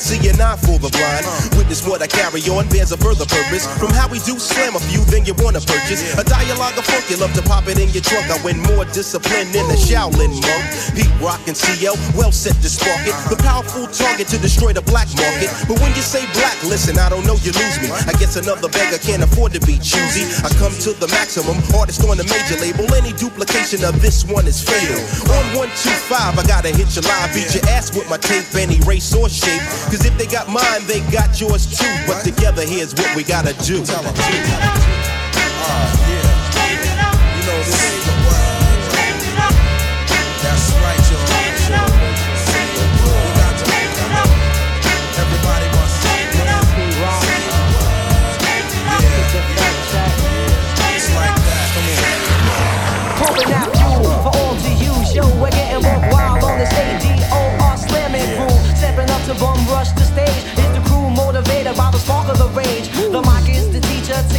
see 0.00 0.28
an 0.28 0.40
eye 0.40 0.56
for 0.56 0.78
the 0.78 0.88
blind. 0.90 1.47
Witness 1.68 1.84
what 1.84 2.00
I 2.00 2.08
carry 2.08 2.40
on, 2.48 2.64
bears 2.72 2.92
a 2.92 2.96
further 2.96 3.28
purpose. 3.28 3.68
From 3.76 3.92
how 3.92 4.08
we 4.08 4.24
do 4.24 4.40
slam 4.40 4.72
a 4.72 4.80
few, 4.88 5.04
then 5.12 5.28
you 5.28 5.36
wanna 5.36 5.60
purchase. 5.60 6.00
A 6.16 6.24
dialogue 6.24 6.72
of 6.80 6.88
funk, 6.88 7.04
you 7.12 7.20
love 7.20 7.36
to 7.36 7.44
pop 7.44 7.68
it 7.68 7.76
in 7.76 7.92
your 7.92 8.00
trunk. 8.00 8.24
I 8.32 8.40
win 8.40 8.56
more 8.72 8.88
discipline 8.88 9.52
than 9.52 9.68
a 9.68 9.76
Shaolin 9.76 10.32
monk. 10.32 10.64
Pete 10.96 11.12
Rock 11.20 11.44
and 11.44 11.52
CL, 11.52 11.92
well 12.16 12.32
set 12.32 12.56
to 12.64 12.72
spark 12.72 13.04
it. 13.04 13.12
The 13.28 13.36
powerful 13.44 13.84
target 13.92 14.32
to 14.32 14.38
destroy 14.40 14.72
the 14.72 14.80
black 14.80 15.12
market. 15.12 15.52
But 15.68 15.76
when 15.84 15.92
you 15.92 16.00
say 16.00 16.24
black, 16.32 16.56
listen, 16.64 16.96
I 16.96 17.12
don't 17.12 17.28
know, 17.28 17.36
you 17.44 17.52
lose 17.52 17.76
me. 17.84 17.92
I 17.92 18.16
guess 18.16 18.40
another 18.40 18.72
beggar 18.72 18.96
can't 18.96 19.20
afford 19.20 19.52
to 19.52 19.60
be 19.60 19.76
choosy. 19.76 20.24
I 20.40 20.48
come 20.56 20.72
to 20.88 20.96
the 20.96 21.08
maximum, 21.12 21.60
artist 21.76 22.00
on 22.00 22.16
the 22.16 22.24
major 22.32 22.56
label. 22.64 22.88
Any 22.96 23.12
duplication 23.12 23.84
of 23.84 24.00
this 24.00 24.24
one 24.24 24.48
is 24.48 24.64
fatal. 24.64 25.04
On 25.36 25.44
125, 25.52 26.32
I 26.32 26.42
gotta 26.48 26.72
hit 26.72 26.96
your 26.96 27.04
live, 27.04 27.28
beat 27.36 27.52
your 27.52 27.68
ass 27.76 27.92
with 27.92 28.08
my 28.08 28.16
tape, 28.16 28.48
any 28.56 28.80
race 28.88 29.12
or 29.12 29.28
shape. 29.28 29.60
Cause 29.92 30.08
if 30.08 30.16
they 30.16 30.24
got 30.24 30.48
mine, 30.48 30.80
they 30.88 31.04
got 31.12 31.36
yours 31.36 31.57
but 32.06 32.22
together 32.24 32.64
here's 32.64 32.94
what 32.94 33.14
we 33.16 33.24
gotta 33.24 33.52
do. 33.64 33.84
Tell. 33.84 34.02
Tell. 34.02 34.12
Uh. 35.60 35.97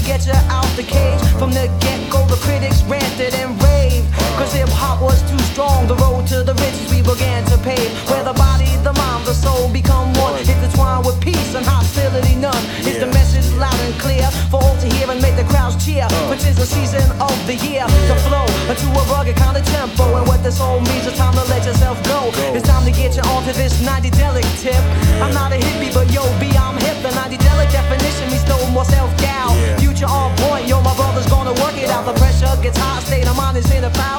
Get 0.09 0.25
you 0.25 0.33
out 0.49 0.65
the 0.75 0.81
cage. 0.81 1.21
From 1.37 1.51
the 1.53 1.69
get 1.85 2.01
go, 2.09 2.25
the 2.25 2.39
critics 2.41 2.81
ranted 2.89 3.33
and 3.37 3.53
raved. 3.61 4.09
Cause 4.41 4.51
hip 4.57 4.69
hop 4.73 4.97
was 5.05 5.21
too 5.29 5.37
strong. 5.53 5.85
The 5.85 5.93
road 6.01 6.25
to 6.33 6.41
the 6.41 6.55
riches 6.65 6.89
we 6.89 7.05
began 7.05 7.45
to 7.53 7.57
pave. 7.61 7.93
Where 8.09 8.25
the 8.25 8.33
body, 8.33 8.73
the 8.81 8.93
mind, 8.97 9.29
the 9.29 9.37
soul 9.37 9.69
become 9.69 10.09
one. 10.17 10.33
Intertwined 10.41 11.05
with 11.05 11.21
peace 11.21 11.53
and 11.53 11.63
hostility 11.63 12.33
none. 12.33 12.63
Is 12.89 12.97
the 12.97 13.05
message 13.13 13.45
loud 13.61 13.79
and 13.85 13.93
clear 14.01 14.25
for 14.49 14.57
all 14.57 14.77
to 14.81 14.87
hear 14.97 15.05
and 15.13 15.21
make 15.21 15.37
the 15.37 15.45
crowds 15.45 15.77
cheer. 15.77 16.09
Uh. 16.09 16.33
Which 16.33 16.41
is 16.49 16.57
the 16.57 16.65
season 16.65 17.05
of 17.21 17.35
the 17.45 17.53
year 17.61 17.85
to 18.09 18.15
flow 18.25 18.49
into 18.65 18.89
a 18.89 19.03
rugged 19.13 19.37
kind 19.37 19.61
of 19.61 19.65
tempo. 19.69 20.17
And 20.17 20.25
what 20.25 20.41
this 20.41 20.57
all 20.59 20.81
means, 20.89 21.05
is 21.05 21.13
time 21.21 21.37
to 21.37 21.45
let 21.53 21.61
yourself 21.69 22.01
go. 22.09 22.33
It's 22.57 22.65
time 22.65 22.83
to 22.89 22.93
get 23.01 23.13
you 23.13 23.21
onto 23.29 23.53
this 23.53 23.77
90 23.85 24.09
delic 24.17 24.49
tip. 24.57 24.81
I'm 25.21 25.33
not 25.37 25.53
a 25.53 25.59
hippie, 25.61 25.93
but 25.93 26.09
yo, 26.09 26.25
B, 26.41 26.49
I'm 26.57 26.81
hip. 26.81 26.97
The 27.05 27.13
90 27.13 27.37
delic 27.37 27.69
definition 27.69 27.98
gets 32.69 32.77
hot, 32.77 33.01
state 33.03 33.27
of 33.27 33.35
mind 33.35 33.57
is 33.57 33.71
in 33.71 33.83
about. 33.83 33.99
Flip 33.99 34.18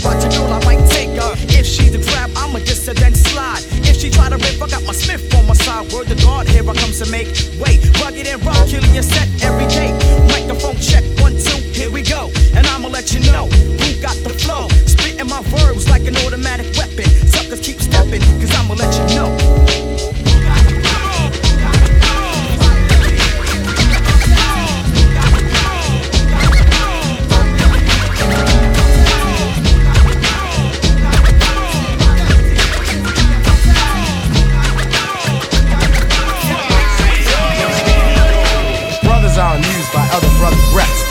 about 0.00 0.20
to 0.22 0.28
do? 0.28 0.42
I 0.42 0.58
might 0.64 0.82
take 0.88 1.10
her. 1.20 1.32
If 1.52 1.66
she's 1.66 1.94
a 1.94 2.02
trap, 2.02 2.30
I'ma 2.36 2.58
diss 2.60 2.86
her 2.86 2.94
then 2.94 3.14
slide. 3.14 3.62
If 3.84 3.96
she 3.96 4.10
try 4.10 4.28
to 4.28 4.36
rip, 4.36 4.60
I 4.60 4.68
got 4.68 4.82
my 4.84 4.92
Smith 4.92 5.22
on 5.34 5.46
my 5.46 5.54
side. 5.54 5.92
Word 5.92 6.08
to 6.08 6.14
God, 6.16 6.48
here 6.48 6.68
I 6.68 6.74
come 6.74 6.92
to 6.92 7.06
make 7.10 7.28
way. 7.60 7.78
Rugged 8.00 8.26
and 8.26 8.44
rock, 8.44 8.66
killing 8.68 8.94
your 8.94 9.02
set 9.04 9.28
every 9.42 9.68
day. 9.68 9.92
Microphone 10.28 10.76
check, 10.76 11.04
one, 11.20 11.36
two, 11.36 11.60
here 11.76 11.90
we 11.90 12.02
go. 12.02 12.30
And 12.54 12.66
I'ma 12.66 12.88
let 12.88 13.12
you 13.12 13.20
know 13.30 13.49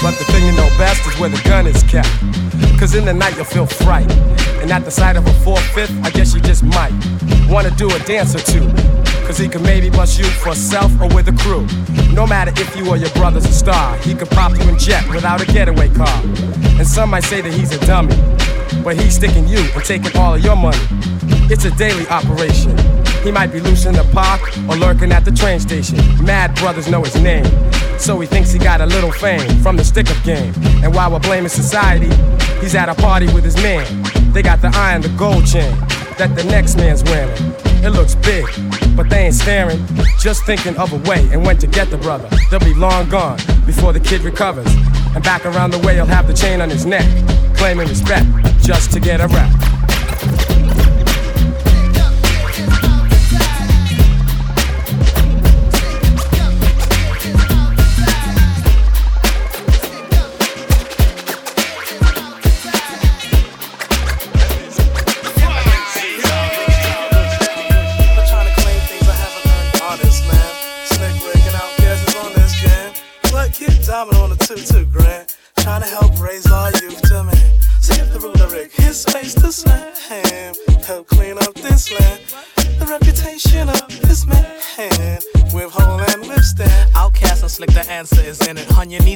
but 0.02 0.18
the 0.18 0.24
thing 0.26 0.46
you 0.46 0.54
know 0.54 0.68
best 0.78 1.06
is 1.08 1.20
where 1.20 1.30
the 1.30 1.42
gun 1.44 1.68
is 1.68 1.84
kept. 1.84 2.10
Cause 2.80 2.96
in 2.96 3.06
the 3.06 3.14
night 3.14 3.36
you'll 3.36 3.46
feel 3.46 3.66
fright. 3.66 4.10
And 4.62 4.72
at 4.72 4.86
the 4.86 4.92
sight 4.92 5.18
of 5.18 5.28
a 5.28 5.34
four-fifth, 5.44 5.94
I 6.04 6.10
guess 6.12 6.34
you 6.34 6.40
just 6.40 6.64
might 6.64 6.94
wanna 7.50 7.72
do 7.72 7.90
a 7.94 8.00
dance 8.00 8.36
or 8.36 8.40
two. 8.40 8.66
Cause 9.28 9.38
he 9.38 9.48
could 9.50 9.62
maybe 9.62 9.90
bust 9.90 10.18
you 10.18 10.26
for 10.26 10.56
self 10.56 10.92
or 11.02 11.08
with 11.14 11.28
a 11.28 11.36
crew. 11.44 11.68
No 12.14 12.26
matter 12.26 12.52
if 12.56 12.76
you 12.76 12.90
or 12.90 12.98
your 12.98 13.10
brother's 13.12 13.46
a 13.46 13.52
star, 13.52 13.98
he 13.98 14.14
could 14.14 14.30
pop 14.30 14.58
you 14.58 14.70
in 14.70 14.78
jet 14.78 15.08
without 15.10 15.42
a 15.42 15.46
getaway 15.46 15.90
car. 15.90 16.22
And 16.80 16.88
some 16.88 17.10
might 17.12 17.26
say 17.26 17.42
that 17.42 17.54
he's 17.54 17.72
a 17.74 17.86
dummy, 17.86 18.16
but 18.84 18.96
he's 18.96 19.16
sticking 19.16 19.48
you 19.48 19.60
and 19.60 19.84
taking 19.84 20.16
all 20.18 20.34
of 20.36 20.44
your 20.44 20.56
money. 20.56 20.80
It's 21.52 21.66
a 21.66 21.72
daily 21.72 22.08
operation. 22.08 22.99
He 23.24 23.32
might 23.32 23.52
be 23.52 23.60
loose 23.60 23.86
in 23.86 23.94
the 23.94 24.04
park 24.14 24.42
or 24.70 24.76
lurking 24.76 25.12
at 25.12 25.26
the 25.26 25.32
train 25.32 25.60
station. 25.60 25.98
Mad 26.24 26.56
brothers 26.56 26.88
know 26.88 27.04
his 27.04 27.16
name. 27.16 27.46
So 27.98 28.20
he 28.20 28.28
thinks 28.28 28.52
he 28.52 28.60
got 28.60 28.80
a 28.80 28.86
little 28.86 29.12
fame 29.12 29.62
from 29.62 29.76
the 29.76 29.84
stick 29.84 30.10
up 30.10 30.24
game. 30.24 30.54
And 30.84 30.96
while 30.96 31.12
we're 31.12 31.20
blaming 31.20 31.50
society, 31.50 32.10
he's 32.62 32.76
at 32.76 32.88
a 32.88 32.96
party 32.96 33.26
with 33.34 33.44
his 33.44 33.56
man. 33.58 33.86
They 34.32 34.42
got 34.42 34.62
the 34.62 34.70
eye 34.74 34.94
and 34.94 35.04
the 35.04 35.10
gold 35.18 35.46
chain 35.46 35.76
that 36.18 36.34
the 36.36 36.44
next 36.46 36.78
man's 36.78 37.04
wearing. 37.04 37.36
It 37.84 37.92
looks 37.92 38.16
big, 38.16 38.46
but 38.96 39.10
they 39.10 39.26
ain't 39.26 39.36
staring. 39.36 39.86
Just 40.20 40.46
thinking 40.46 40.78
of 40.78 40.94
a 40.94 41.10
way 41.10 41.28
and 41.32 41.46
when 41.46 41.58
to 41.60 41.68
get 41.68 41.90
the 41.90 41.98
brother. 41.98 42.30
They'll 42.50 42.60
be 42.60 42.74
long 42.74 43.10
gone 43.10 43.38
before 43.66 43.94
the 43.94 44.00
kid 44.00 44.22
recovers. 44.22 44.68
And 45.16 45.24
back 45.24 45.46
around 45.46 45.72
the 45.72 45.80
way, 45.80 45.96
he'll 45.96 46.06
have 46.06 46.28
the 46.28 46.34
chain 46.34 46.62
on 46.62 46.70
his 46.70 46.86
neck, 46.86 47.08
claiming 47.56 47.88
respect 47.88 48.28
just 48.62 48.92
to 48.92 49.00
get 49.00 49.22
a 49.22 49.28
rap. 49.28 49.79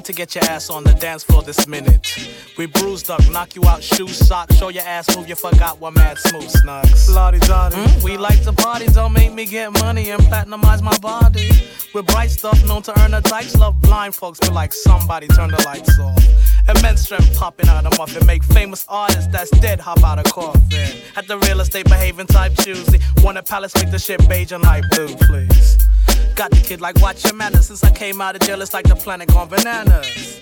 Need 0.04 0.14
to 0.14 0.14
get 0.14 0.36
your 0.36 0.44
ass 0.52 0.70
on 0.70 0.84
the 0.84 0.94
dance 0.94 1.24
floor 1.24 1.42
this 1.44 1.66
minute. 1.68 2.06
We 2.58 2.66
bruised 2.66 3.10
up, 3.10 3.22
knock 3.32 3.56
you 3.56 3.64
out, 3.66 3.82
shoe 3.82 4.08
sock, 4.08 4.52
show 4.52 4.68
your 4.70 4.84
ass 4.84 5.16
move, 5.16 5.30
you 5.30 5.36
forgot 5.36 5.80
what 5.80 5.94
mad 5.94 6.18
smooth 6.18 6.50
snugs. 6.50 7.10
Mm, 7.74 8.04
we 8.04 8.18
like 8.18 8.42
to 8.44 8.52
party, 8.52 8.88
don't 8.88 9.14
make 9.14 9.32
me 9.32 9.46
get 9.46 9.72
money 9.80 10.10
and 10.10 10.22
platinumize 10.24 10.82
my 10.82 10.98
body. 10.98 11.50
With 11.94 12.08
bright 12.08 12.32
stuff 12.32 12.62
known 12.68 12.82
to 12.84 13.00
earn 13.02 13.14
a 13.14 13.22
dice, 13.22 13.56
love 13.56 13.80
blind 13.80 14.14
folks, 14.14 14.40
but 14.40 14.52
like 14.52 14.74
somebody 14.74 15.28
turn 15.28 15.52
the 15.52 15.62
lights 15.64 15.98
off. 16.00 16.22
Immense 16.68 17.04
strength 17.04 17.38
popping 17.38 17.70
out 17.70 17.86
of 17.86 17.98
muffin, 17.98 18.26
make 18.26 18.44
famous 18.44 18.86
artists 18.90 19.28
that's 19.28 19.52
dead 19.52 19.80
hop 19.80 20.04
out 20.04 20.20
of 20.20 20.26
coffin. 20.26 20.90
At 21.16 21.28
the 21.28 21.38
real 21.38 21.62
estate 21.62 21.86
behaving 21.86 22.28
type 22.28 22.54
choosy, 22.60 23.00
want 23.18 23.38
a 23.38 23.44
palace, 23.44 23.74
make 23.76 23.92
the 23.92 24.00
shit 24.00 24.28
beige 24.28 24.52
and 24.52 24.64
light 24.64 24.84
blue, 24.92 25.16
please. 25.16 25.78
Got 26.36 26.52
the 26.52 26.62
kid 26.64 26.82
like 26.82 27.00
watch 27.02 27.24
your 27.24 27.36
manners 27.36 27.68
since 27.68 27.84
I 27.84 27.92
came 27.92 28.22
out 28.22 28.36
of 28.36 28.42
jail, 28.42 28.62
it's 28.62 28.74
like 28.74 28.88
the 28.88 28.96
planet 28.96 29.30
gone 29.30 29.50
bananas. 29.50 30.42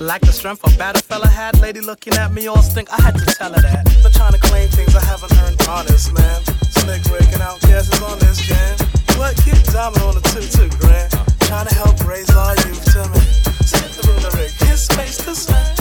Like 0.00 0.22
the 0.22 0.32
strength 0.32 0.62
a 0.64 0.76
better 0.78 1.00
fella 1.00 1.26
had, 1.26 1.58
lady 1.60 1.80
looking 1.80 2.14
at 2.14 2.32
me 2.32 2.46
all 2.46 2.62
stink, 2.62 2.88
I 2.92 3.00
had 3.02 3.14
to 3.16 3.26
tell 3.26 3.52
her 3.52 3.60
that. 3.60 3.84
They're 4.02 4.10
trying 4.10 4.32
to 4.32 4.38
claim 4.38 4.68
things 4.68 4.94
I 4.94 5.04
haven't 5.04 5.32
earned, 5.42 5.60
honest, 5.68 6.12
man. 6.12 6.42
Slick 6.70 7.02
breaking 7.04 7.42
out 7.42 7.60
guesses 7.62 8.00
on 8.02 8.18
this 8.18 8.38
jam. 8.46 8.78
What 9.18 9.36
kid 9.42 9.58
diamond 9.72 10.02
on 10.02 10.14
the 10.14 10.22
two 10.30 10.46
two 10.46 10.70
grand? 10.78 11.10
Trying 11.40 11.66
to 11.66 11.74
help 11.74 11.98
raise 12.06 12.30
our 12.30 12.54
youth 12.66 12.84
to 12.94 13.02
me. 13.10 13.20
Set 13.66 13.90
the 13.98 14.30
Rick 14.38 14.52
his 14.68 14.82
space 14.86 15.18
to 15.18 15.34
slam. 15.34 15.76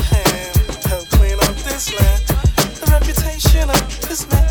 Help 0.90 1.08
clean 1.10 1.38
up 1.38 1.56
this 1.62 1.94
land. 1.94 2.22
The 2.82 2.90
reputation 2.90 3.70
of 3.70 4.10
this 4.10 4.26
man. 4.32 4.48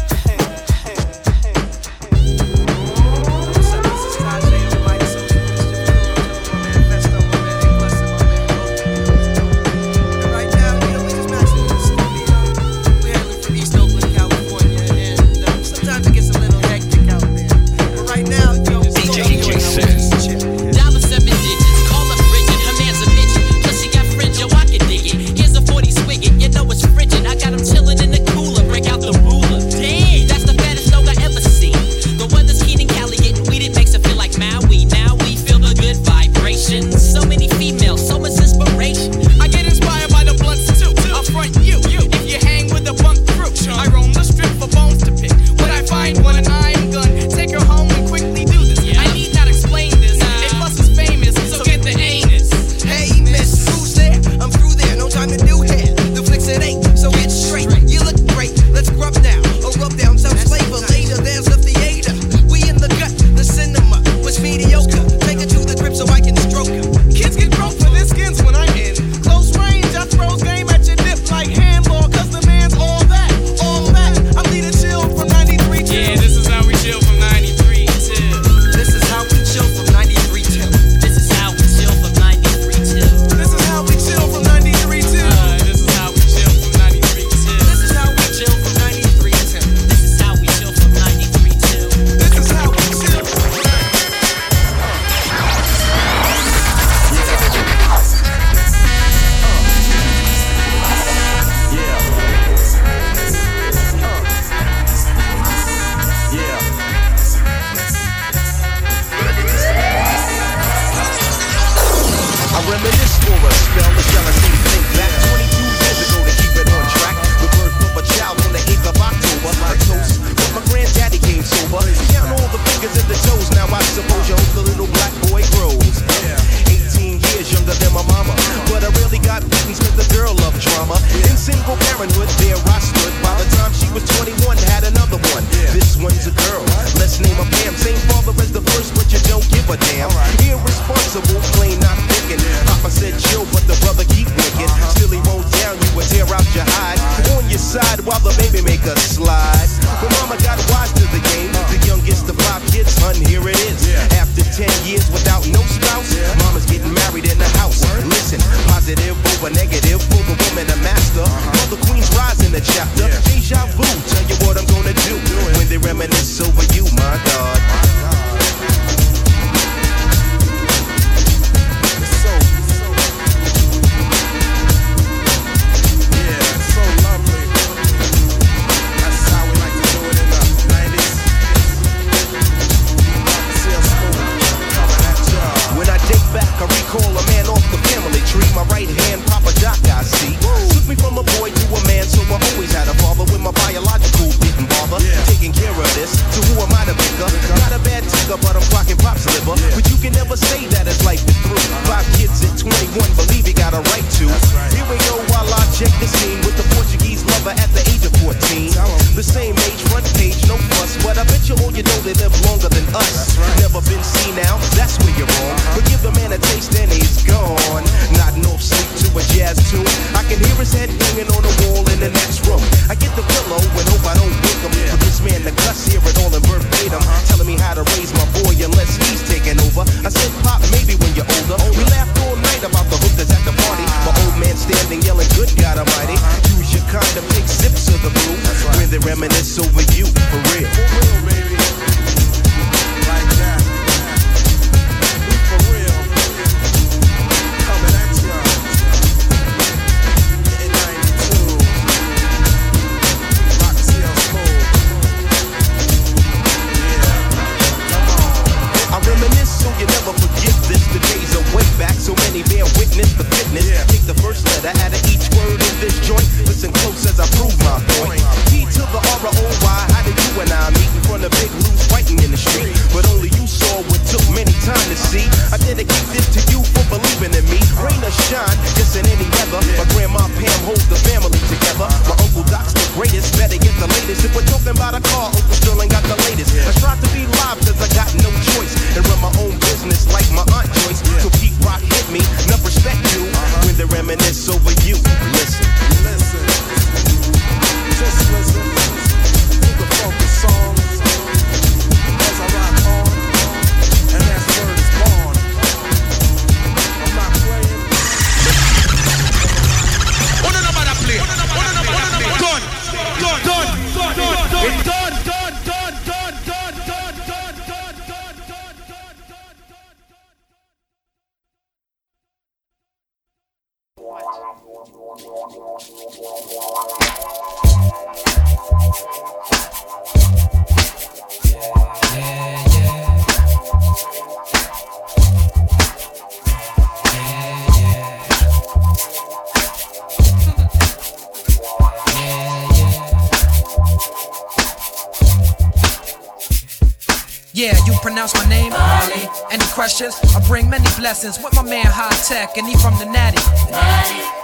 With 351.26 351.58
my 351.58 351.62
man 351.66 351.90
Hi-Tek, 351.90 352.54
and 352.56 352.70
he 352.70 352.78
from 352.78 352.94
the 353.02 353.04
Natty. 353.04 353.42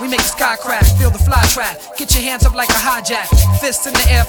We 0.02 0.10
make 0.10 0.18
the 0.18 0.34
sky 0.34 0.58
crack, 0.58 0.82
feel 0.98 1.14
the 1.14 1.22
fly 1.22 1.38
track. 1.54 1.78
Get 1.96 2.10
your 2.10 2.26
hands 2.26 2.42
up 2.42 2.58
like 2.58 2.68
a 2.70 2.82
hijack, 2.82 3.30
fists 3.62 3.86
in 3.86 3.94
the 3.94 4.02
air 4.10 4.26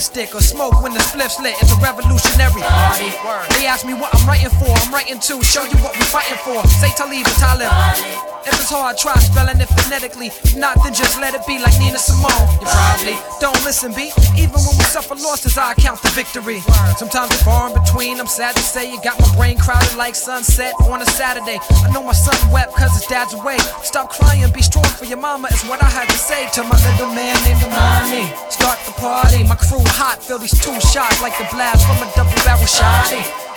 mystic 0.00 0.34
or 0.34 0.40
smoke 0.40 0.80
when 0.82 0.94
the 0.94 1.00
spliff's 1.00 1.38
lit. 1.40 1.52
It's 1.60 1.76
a 1.76 1.76
revolutionary. 1.76 2.64
Party. 2.64 3.12
They 3.52 3.66
ask 3.68 3.84
me 3.84 3.92
what 3.92 4.08
I'm 4.16 4.24
writing 4.26 4.48
for. 4.56 4.72
I'm 4.72 4.88
writing 4.88 5.20
to 5.20 5.44
show 5.44 5.60
you 5.68 5.76
what 5.84 5.92
we're 5.92 6.08
fighting 6.08 6.40
for. 6.40 6.56
Say 6.80 6.88
Talib 6.96 7.20
or 7.28 7.36
Talib. 7.36 7.68
If 8.48 8.56
it's 8.56 8.72
hard, 8.72 8.96
try 8.96 9.12
spelling 9.20 9.60
it 9.60 9.68
phonetically. 9.68 10.32
If 10.32 10.56
not, 10.56 10.80
then 10.82 10.94
just 10.96 11.20
let 11.20 11.36
it 11.36 11.44
be 11.44 11.60
like 11.60 11.76
Nina 11.76 12.00
Simone. 12.00 12.32
You 12.64 12.64
probably 12.64 13.16
don't 13.44 13.60
listen, 13.68 13.92
B. 13.92 14.08
Even 14.40 14.56
when 14.64 14.72
we 14.80 14.84
suffer 14.88 15.12
losses, 15.20 15.60
I 15.60 15.74
count 15.76 16.00
the 16.00 16.08
victory. 16.16 16.64
Sometimes 16.96 17.28
it's 17.36 17.44
far 17.44 17.68
in 17.68 17.76
between. 17.76 18.16
I'm 18.16 18.26
sad 18.26 18.56
to 18.56 18.64
say 18.64 18.88
you 18.88 18.96
got 19.04 19.20
my 19.20 19.28
brain 19.36 19.60
crowded 19.60 19.92
like 20.00 20.14
sunset 20.16 20.72
on 20.88 21.04
a 21.04 21.08
Saturday. 21.12 21.60
I 21.84 21.92
know 21.92 22.02
my 22.02 22.16
son 22.16 22.40
wept 22.48 22.72
cause 22.72 22.96
his 22.96 23.04
dad's 23.04 23.34
away. 23.36 23.60
Stop 23.84 24.08
crying, 24.08 24.48
be 24.56 24.62
strong 24.64 24.88
for 24.96 25.04
your 25.04 25.20
mama, 25.20 25.48
is 25.52 25.60
what 25.68 25.84
I 25.84 25.90
had 25.92 26.08
to 26.08 26.16
say 26.16 26.48
to 26.56 26.64
my 26.64 26.80
little 26.88 27.12
man 27.12 27.36
named 27.44 27.60
Amani. 27.68 28.32
Start 28.48 28.80
the 28.88 28.96
party, 28.96 29.44
my 29.44 29.56
crew 29.60 29.84
hot, 29.92 30.22
feel 30.22 30.38
these 30.38 30.52
two 30.52 30.78
shots 30.80 31.20
like 31.22 31.36
the 31.38 31.48
blast 31.52 31.86
from 31.86 31.96
a 32.06 32.10
double 32.14 32.30
barrel 32.44 32.66
shot. 32.66 33.12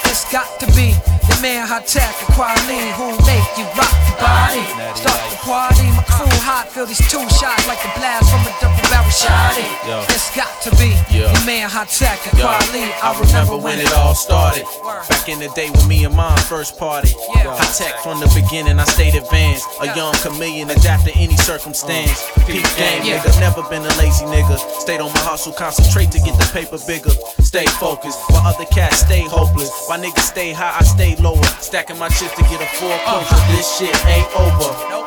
It's 0.05 0.31
got 0.31 0.59
to 0.59 0.67
be 0.75 0.95
the 1.29 1.37
man 1.41 1.67
Hi-Tek, 1.67 2.13
a 2.23 2.25
quality 2.33 2.91
who 2.97 3.13
make 3.27 3.47
you 3.57 3.65
rock 3.77 3.93
your 4.07 4.17
body. 4.19 4.63
Start 4.95 5.21
the 5.31 5.37
party, 5.43 5.87
my 5.95 6.03
crew 6.07 6.29
hot, 6.43 6.69
feel 6.69 6.85
these 6.85 7.01
two 7.11 7.21
shots 7.39 7.67
like 7.67 7.81
the 7.83 7.91
blast 7.99 8.29
from 8.29 8.41
a 8.47 8.53
double 8.61 8.79
barrel 8.89 9.09
shotty. 9.11 9.65
Yo. 9.87 10.03
It's 10.09 10.29
got 10.35 10.49
to 10.63 10.71
be 10.77 10.91
the 11.11 11.41
man 11.45 11.69
Hi-Tek, 11.69 12.19
a 12.33 12.37
Yo, 12.37 12.43
quality. 12.45 12.85
I 13.01 13.09
remember 13.19 13.57
when 13.57 13.79
it 13.79 13.91
all 13.93 14.15
started. 14.15 14.65
Back 15.09 15.27
in 15.29 15.39
the 15.39 15.49
day 15.55 15.69
when 15.71 15.87
me 15.87 16.05
and 16.05 16.15
mom 16.15 16.37
first 16.49 16.77
party. 16.77 17.13
Hi-Tek 17.33 17.99
from 18.03 18.19
the 18.19 18.29
beginning, 18.35 18.79
I 18.79 18.85
stayed 18.85 19.15
advanced. 19.15 19.67
A 19.81 19.87
young 19.95 20.13
chameleon, 20.21 20.69
adapt 20.69 21.05
to 21.05 21.13
any 21.15 21.35
circumstance. 21.37 22.23
Uh, 22.37 22.45
Peak 22.45 22.63
game, 22.77 23.03
Yeah. 23.03 23.19
nigga. 23.19 23.39
Never 23.39 23.63
been 23.69 23.83
a 23.83 23.93
lazy 23.97 24.25
nigga. 24.25 24.57
Stayed 24.79 25.01
on 25.01 25.11
my 25.13 25.19
hustle, 25.19 25.53
concentrate 25.53 26.11
to 26.11 26.19
get 26.19 26.37
the 26.39 26.45
paper 26.53 26.77
bigger. 26.87 27.11
Stay 27.41 27.65
focused, 27.79 28.19
while 28.29 28.45
other 28.47 28.65
cats 28.65 28.99
stay 28.99 29.21
hopeless. 29.21 29.69
Why 29.87 29.97
niggas 29.97 30.27
stay 30.27 30.51
high, 30.53 30.77
I 30.79 30.83
stay 30.83 31.12
way 31.15 31.23
lower. 31.23 31.43
Stacking 31.59 31.97
my 31.97 32.09
shit 32.09 32.31
to 32.35 32.41
get 32.43 32.61
a 32.61 32.65
four 32.77 32.97
coach, 33.05 33.27
uh, 33.29 33.55
this 33.55 33.77
shit 33.77 33.93
ain't 34.05 34.27
over. 34.35 34.71
Nope. 34.89 35.03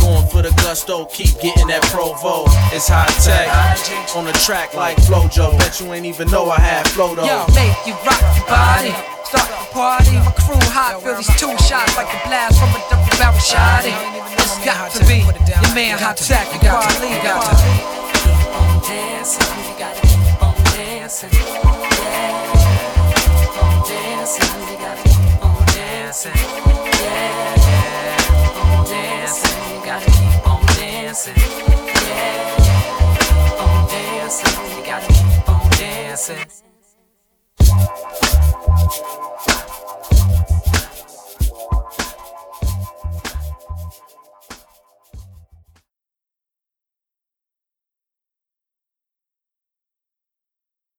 Going 0.00 0.26
for 0.28 0.42
the 0.42 0.52
gusto, 0.62 1.04
keep 1.06 1.38
getting 1.40 1.66
that 1.68 1.82
provo. 1.92 2.44
It's 2.72 2.88
high 2.88 3.06
tech 3.20 3.48
on 4.16 4.24
the 4.24 4.32
track 4.44 4.74
like 4.74 4.96
Flojo. 4.98 5.58
Bet 5.58 5.80
you 5.80 5.92
ain't 5.92 6.06
even 6.06 6.30
know 6.30 6.50
I 6.50 6.60
had 6.60 6.88
flow 6.88 7.14
though. 7.14 7.24
Yo, 7.24 7.44
make 7.54 7.76
you 7.86 7.94
rock 8.06 8.22
your 8.36 8.46
body. 8.46 8.94
Start 9.26 9.48
the 9.50 9.66
party, 9.74 10.14
my 10.22 10.32
crew 10.38 10.62
hot, 10.70 11.02
feel 11.02 11.16
these 11.16 11.26
two 11.34 11.50
shots 11.66 11.96
like 11.96 12.06
a 12.06 12.20
blast 12.28 12.58
from 12.58 12.70
a 12.70 12.80
double 12.88 13.10
barrel 13.18 13.38
shot. 13.42 13.82
It's 13.84 14.64
got 14.64 14.90
to 14.92 15.04
be 15.06 15.26
your 15.26 15.74
man 15.74 15.98
hot 15.98 16.16
tech, 16.16 16.46
you 16.54 16.60
got 16.62 16.86
to 16.86 17.00
leave, 17.02 17.22
got 17.22 17.42
to 17.42 17.56
keep 18.22 18.46
on 18.54 18.82
dancing, 18.86 19.42
you 19.66 19.74
gotta 19.74 20.00
keep 20.06 20.42
on 20.42 20.54
dancing, 20.70 21.30
yeah, 21.34 21.58
keep 23.34 23.62
on 23.62 23.88
dancing. 23.88 24.75
dancing. 36.26 36.66